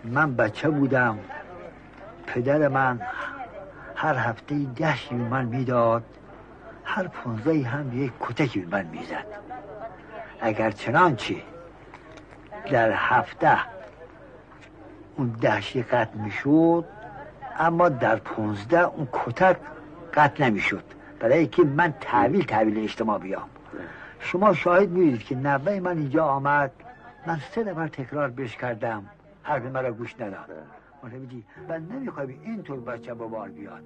من 0.04 0.36
بچه 0.36 0.70
بودم 0.70 1.18
پدر 2.26 2.68
من 2.68 3.00
هر 3.96 4.14
هفته 4.14 4.54
ده 4.76 4.94
به 5.10 5.16
من 5.16 5.44
می‌داد 5.44 6.04
هر 6.84 7.08
پونزه 7.08 7.62
هم 7.62 8.02
یک 8.02 8.12
کتکی 8.20 8.60
به 8.60 8.76
من 8.76 8.86
می‌زد. 8.86 9.26
اگر 10.42 10.70
چنانچه 10.70 11.36
در 12.70 12.92
هفته 12.92 13.58
اون 15.16 15.28
دهشی 15.40 15.82
قطع 15.82 16.18
می‌شد 16.18 16.84
اما 17.58 17.88
در 17.88 18.16
پونزده 18.16 18.80
اون 18.80 19.08
کتک 19.12 19.56
قطع 20.14 20.44
نمی‌شد. 20.44 20.84
برای 21.20 21.38
اینکه 21.38 21.62
من 21.64 21.94
تحویل 22.00 22.44
تحویل 22.44 22.78
اجتماع 22.78 23.18
بیام. 23.18 23.48
شما 24.20 24.52
شاهد 24.52 24.90
می‌دید 24.90 25.24
که 25.24 25.36
نوه 25.36 25.80
من 25.80 25.98
اینجا 25.98 26.24
آمد. 26.24 26.72
من 27.26 27.38
سه 27.54 27.64
نفر 27.64 27.88
تکرار 27.88 28.30
بش 28.30 28.56
کردم. 28.56 29.06
حرف 29.42 29.62
مرا 29.62 29.92
گوش 29.92 30.14
نداد. 30.20 30.50
من 31.68 31.82
نمی‌خوام 31.82 32.28
اینطور 32.44 32.80
بچه 32.80 33.14
با 33.14 33.26
بار 33.28 33.48
بیاد. 33.48 33.82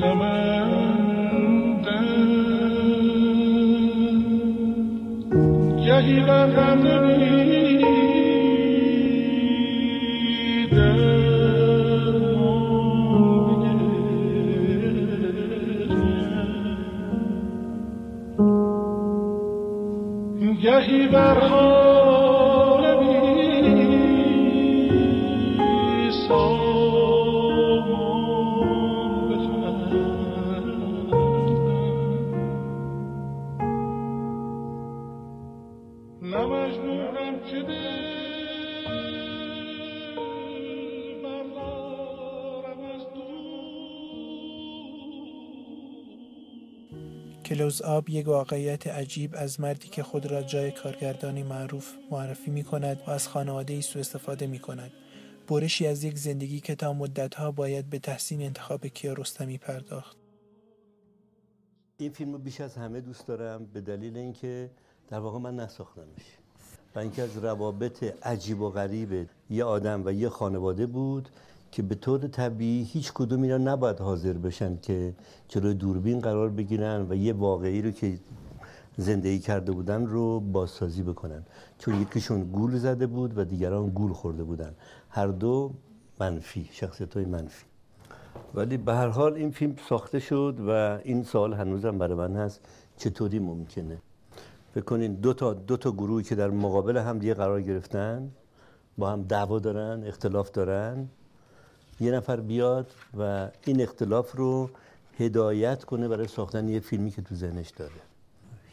هم 0.00 0.22
گهی 5.86 6.20
آب 47.82 48.08
یک 48.08 48.28
واقعیت 48.28 48.86
عجیب 48.86 49.34
از 49.38 49.60
مردی 49.60 49.88
که 49.88 50.02
خود 50.02 50.26
را 50.26 50.42
جای 50.42 50.70
کارگردانی 50.70 51.42
معروف 51.42 51.92
معرفی 52.10 52.50
می 52.50 52.64
کند 52.64 53.02
و 53.06 53.10
از 53.10 53.28
خانواده 53.28 53.74
ای 53.74 53.82
سوء 53.82 54.00
استفاده 54.00 54.46
می 54.46 54.58
کند. 54.58 54.90
برشی 55.48 55.86
از 55.86 56.04
یک 56.04 56.18
زندگی 56.18 56.60
که 56.60 56.74
تا 56.74 56.92
مدتها 56.92 57.50
باید 57.50 57.90
به 57.90 57.98
تحسین 57.98 58.42
انتخاب 58.42 58.86
کیارستمی 58.86 59.58
پرداخت. 59.58 60.16
این 61.98 62.12
فیلم 62.12 62.32
رو 62.32 62.38
بیش 62.38 62.60
از 62.60 62.74
همه 62.74 63.00
دوست 63.00 63.26
دارم 63.26 63.66
به 63.66 63.80
دلیل 63.80 64.16
اینکه 64.16 64.70
در 65.08 65.18
واقع 65.18 65.38
من 65.38 65.56
نساختمش 65.56 66.38
و 66.94 66.98
اینکه 66.98 67.22
از 67.22 67.36
روابط 67.36 68.04
عجیب 68.26 68.60
و 68.60 68.70
غریب 68.70 69.28
یه 69.50 69.64
آدم 69.64 70.02
و 70.04 70.12
یه 70.12 70.28
خانواده 70.28 70.86
بود 70.86 71.28
که 71.76 71.82
به 71.82 71.94
طور 71.94 72.26
طبیعی 72.26 72.82
هیچ 72.82 73.12
کدوم 73.14 73.42
اینا 73.42 73.58
نباید 73.58 74.00
حاضر 74.00 74.32
بشن 74.32 74.78
که 74.82 75.14
جلوی 75.48 75.74
دوربین 75.74 76.20
قرار 76.20 76.48
بگیرن 76.48 77.06
و 77.10 77.14
یه 77.14 77.32
واقعی 77.32 77.82
رو 77.82 77.90
که 77.90 78.18
زندگی 78.96 79.38
کرده 79.38 79.72
بودن 79.72 80.06
رو 80.06 80.40
بازسازی 80.40 81.02
بکنن. 81.02 81.42
چون 81.78 82.02
یکیشون 82.02 82.44
گول 82.44 82.76
زده 82.76 83.06
بود 83.06 83.38
و 83.38 83.44
دیگران 83.44 83.88
گول 83.88 84.12
خورده 84.12 84.44
بودن. 84.44 84.74
هر 85.10 85.26
دو 85.26 85.72
منفی 86.20 86.68
شخصیت 86.72 87.14
های 87.14 87.24
منفی. 87.24 87.66
ولی 88.54 88.76
به 88.76 88.94
هر 88.94 89.08
حال 89.08 89.34
این 89.34 89.50
فیلم 89.50 89.76
ساخته 89.88 90.18
شد 90.18 90.56
و 90.68 90.98
این 91.04 91.22
سال 91.22 91.54
هنوزم 91.54 91.98
برای 91.98 92.14
من 92.14 92.36
هست 92.36 92.60
چطوری 92.96 93.38
ممکنه؟ 93.38 93.98
بکنین 94.76 95.14
دو 95.14 95.32
تا 95.32 95.54
دو 95.54 95.76
تا 95.76 95.92
گروهی 95.92 96.24
که 96.24 96.34
در 96.34 96.50
مقابل 96.50 96.96
هم 96.96 97.18
دیگه 97.18 97.34
قرار 97.34 97.62
گرفتن 97.62 98.30
با 98.98 99.10
هم 99.10 99.22
دعوا 99.22 99.58
دارن 99.58 100.04
اختلاف 100.06 100.50
دارن. 100.50 101.08
یه 102.00 102.12
نفر 102.12 102.40
بیاد 102.40 102.92
و 103.18 103.48
این 103.64 103.80
اختلاف 103.80 104.36
رو 104.36 104.70
هدایت 105.18 105.84
کنه 105.84 106.08
برای 106.08 106.28
ساختن 106.28 106.68
یه 106.68 106.80
فیلمی 106.80 107.10
که 107.10 107.22
تو 107.22 107.34
ذهنش 107.34 107.70
داره. 107.70 107.92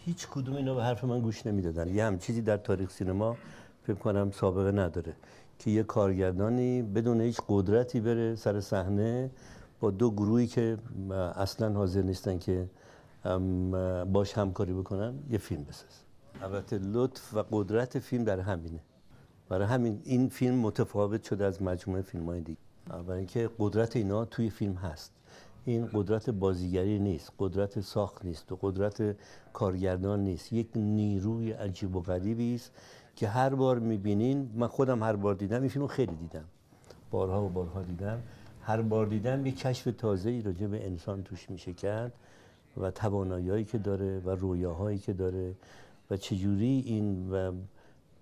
هیچ 0.06 0.28
کدوم 0.28 0.56
اینا 0.56 0.76
به 0.76 0.84
حرف 0.84 1.04
من 1.04 1.22
گوش 1.22 1.46
نمی‌دادن. 1.46 1.96
یه 1.96 2.06
هم 2.06 2.18
چیزی 2.18 2.42
در 2.42 2.58
تاریخ 2.58 2.92
سینما 2.92 3.38
فکر 3.84 3.98
کنم 3.98 4.32
سابقه 4.32 4.72
نداره 4.72 5.14
که 5.60 5.72
یه 5.72 5.84
کارگردانی 5.84 6.82
بدون 6.82 7.22
هیچ 7.22 7.40
قدرتی 7.48 8.00
بره 8.00 8.36
سر 8.36 8.62
صحنه 8.62 9.30
با 9.80 9.92
دو 9.92 10.12
گروهی 10.12 10.48
که 10.48 10.78
اصلا 11.36 11.74
حاضر 11.74 12.02
نیستن 12.02 12.38
که 12.38 12.70
باش 14.14 14.38
همکاری 14.38 14.74
بکنن 14.74 15.14
یه 15.30 15.38
فیلم 15.38 15.64
بساز. 15.64 16.04
البته 16.42 16.78
لطف 16.78 17.34
و 17.34 17.44
قدرت 17.52 18.00
فیلم 18.00 18.24
در 18.24 18.40
همینه. 18.40 18.80
برای 19.50 19.68
همین 19.68 20.02
این 20.04 20.30
فیلم 20.30 20.56
متفاوت 20.56 21.24
شده 21.24 21.46
از 21.46 21.62
مجموعه 21.62 22.02
فیلم 22.02 22.26
های 22.26 22.42
دیگه. 22.42 22.60
برای 22.88 23.18
اینکه 23.18 23.50
قدرت 23.60 23.96
اینا 23.96 24.26
توی 24.26 24.50
فیلم 24.50 24.74
هست. 24.74 25.12
این 25.66 25.90
قدرت 25.94 26.30
بازیگری 26.30 27.00
نیست 27.00 27.32
قدرت 27.40 27.82
ساخت 27.82 28.26
نیست 28.26 28.52
و 28.52 28.58
قدرت 28.62 29.16
کارگردان 29.54 30.24
نیست. 30.24 30.54
یک 30.54 30.68
نیروی 30.76 31.52
عجیب 31.52 31.96
و 31.96 32.02
غریبی 32.02 32.56
است 32.56 32.72
که 33.16 33.28
هر 33.28 33.50
بار 33.50 33.80
می‌بینین 33.80 34.52
من 34.56 34.68
خودم 34.68 35.04
هر 35.04 35.16
بار 35.16 35.36
دیدم 35.36 35.60
این 35.60 35.70
فیلم 35.70 35.88
خیلی 35.88 36.16
دیدم. 36.16 36.44
بارها 37.12 37.46
و 37.46 37.50
بارها 37.50 37.82
دیدم. 37.82 38.22
هر 38.62 38.82
بار 38.82 39.06
دیدم 39.06 39.46
یک 39.46 39.60
کشف 39.60 39.94
تازه 39.98 40.30
ای 40.30 40.42
راجع 40.42 40.68
به 40.68 40.86
انسان 40.86 41.24
توش 41.24 41.50
میشه 41.50 41.74
کرد 41.74 42.14
و 42.78 42.92
توانایی‌هایی 42.92 43.66
که 43.66 43.78
داره 43.78 44.20
و 44.20 44.30
رویاهایی 44.30 44.98
که 44.98 45.14
داره 45.14 45.56
و 46.12 46.18
چجوری 46.18 46.84
این 46.86 47.32
و 47.32 47.52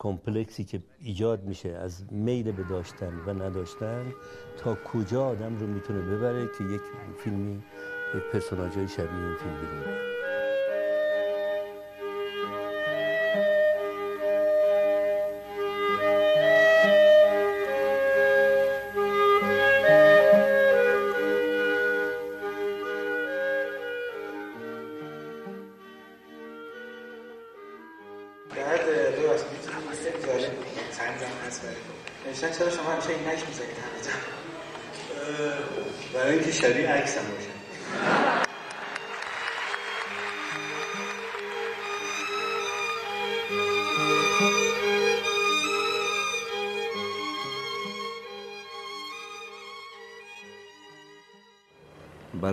کمپلکسی 0.01 0.63
که 0.63 0.83
ایجاد 0.99 1.43
میشه 1.43 1.69
از 1.69 2.13
میل 2.13 2.51
به 2.51 2.63
داشتن 2.63 3.13
و 3.27 3.33
نداشتن 3.33 4.13
تا 4.57 4.75
کجا 4.75 5.25
آدم 5.25 5.59
رو 5.59 5.67
می‌تونه 5.67 6.01
ببره 6.01 6.49
که 6.57 6.63
یک 6.63 6.81
فیلمی 7.17 7.63
یک 8.15 8.23
پرسوناج 8.33 8.73
های 8.73 8.87
شبیه 8.87 9.25
این 9.27 9.35
فیلم 9.35 9.55
بیرون 9.61 10.20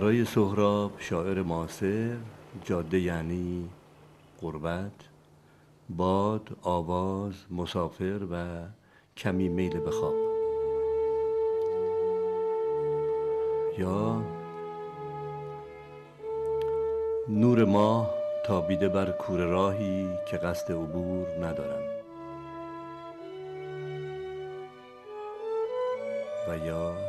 برای 0.01 0.25
سهراب 0.25 0.93
شاعر 0.99 1.43
معاصر 1.43 2.17
جاده 2.65 3.01
یعنی 3.01 3.69
قربت 4.41 4.93
باد 5.89 6.57
آواز 6.63 7.33
مسافر 7.51 8.21
و 8.31 8.65
کمی 9.17 9.49
میل 9.49 9.81
به 9.81 9.91
خواب. 9.91 10.15
یا 13.79 14.23
نور 17.29 17.65
ماه 17.65 18.15
تابیده 18.47 18.89
بر 18.89 19.11
کوره 19.11 19.45
راهی 19.45 20.09
که 20.31 20.37
قصد 20.37 20.73
عبور 20.73 21.27
ندارم. 21.41 21.83
و 26.49 26.67
یا 26.67 27.08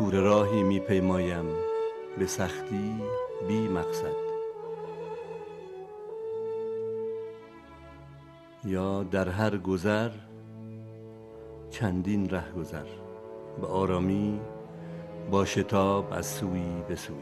کوره 0.00 0.20
راهی 0.20 0.62
میپیمایم 0.62 1.44
به 2.18 2.26
سختی 2.26 2.94
بی 3.48 3.68
مقصد. 3.68 4.14
یا 8.64 9.02
در 9.02 9.28
هر 9.28 9.56
گذر 9.56 10.10
چندین 11.70 12.30
ره 12.30 12.52
گذر 12.52 12.86
به 13.60 13.66
آرامی 13.66 14.40
با 15.30 15.44
شتاب 15.44 16.12
از 16.12 16.26
سوی 16.26 16.82
به 16.88 16.96
سوی. 16.96 17.16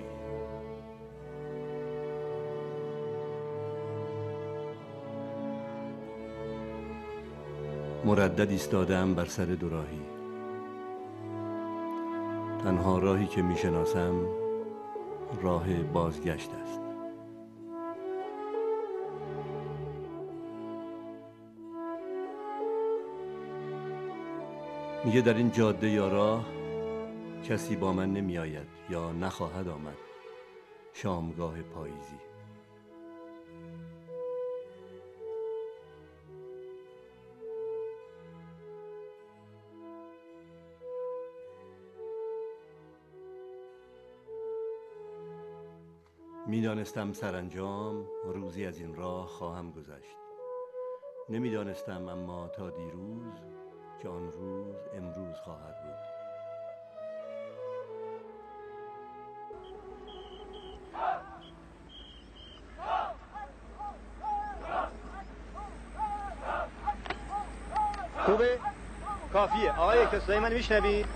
مردد 8.05 8.51
ایستادم 8.51 9.15
بر 9.15 9.25
سر 9.25 9.45
دوراهی 9.45 10.18
تنها 12.79 12.99
راهی 12.99 13.27
که 13.27 13.43
می‌شناسم 13.43 14.27
راه 15.43 15.83
بازگشت 15.83 16.51
است. 16.63 16.81
میگه 25.05 25.21
در 25.21 25.35
این 25.35 25.51
جاده 25.51 25.89
یا 25.89 26.09
راه 26.09 26.47
کسی 27.45 27.77
با 27.77 27.93
من 27.93 28.13
نمی 28.13 28.39
آید 28.39 28.67
یا 28.91 29.13
نخواهد 29.13 29.69
آمد 29.69 29.97
شامگاه 30.93 31.63
پاییزی. 31.63 32.19
می‌دانستم 46.49 47.13
سرانجام 47.13 48.07
روزی 48.25 48.67
از 48.67 48.79
این 48.79 48.95
راه 48.95 49.27
خواهم 49.27 49.71
گذشت. 49.71 50.17
نمی‌دانستم 51.29 52.09
اما 52.09 52.49
تا 52.49 52.71
دیروز 52.71 53.35
که 54.03 54.09
آن 54.09 54.33
روز 54.33 54.77
امروز 54.95 55.37
خواهد 55.37 55.75
بود. 55.83 55.95
خوبه؟ 68.27 68.59
کافیه. 69.33 69.79
آقای 69.79 70.07
کسایی 70.07 70.41
من 70.41 70.53
میشنوید؟ 70.53 71.07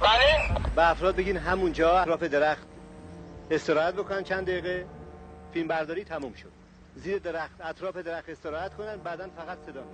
بله. 0.00 0.60
به 0.76 0.90
افراد 0.90 1.16
بگین 1.16 1.36
همونجا 1.36 1.98
اطراف 1.98 2.22
درخت. 2.22 2.75
استراحت 3.50 3.94
بکنن 3.94 4.22
چند 4.22 4.46
دقیقه 4.46 4.86
فیلم 5.52 5.68
برداری 5.68 6.04
تموم 6.04 6.34
شد 6.34 6.52
زیر 6.96 7.18
درخت 7.18 7.60
اطراف 7.60 7.96
درخت 7.96 8.28
استراحت 8.28 8.74
کنن 8.74 8.96
بعدا 8.96 9.28
فقط 9.36 9.58
صدا. 9.66 9.84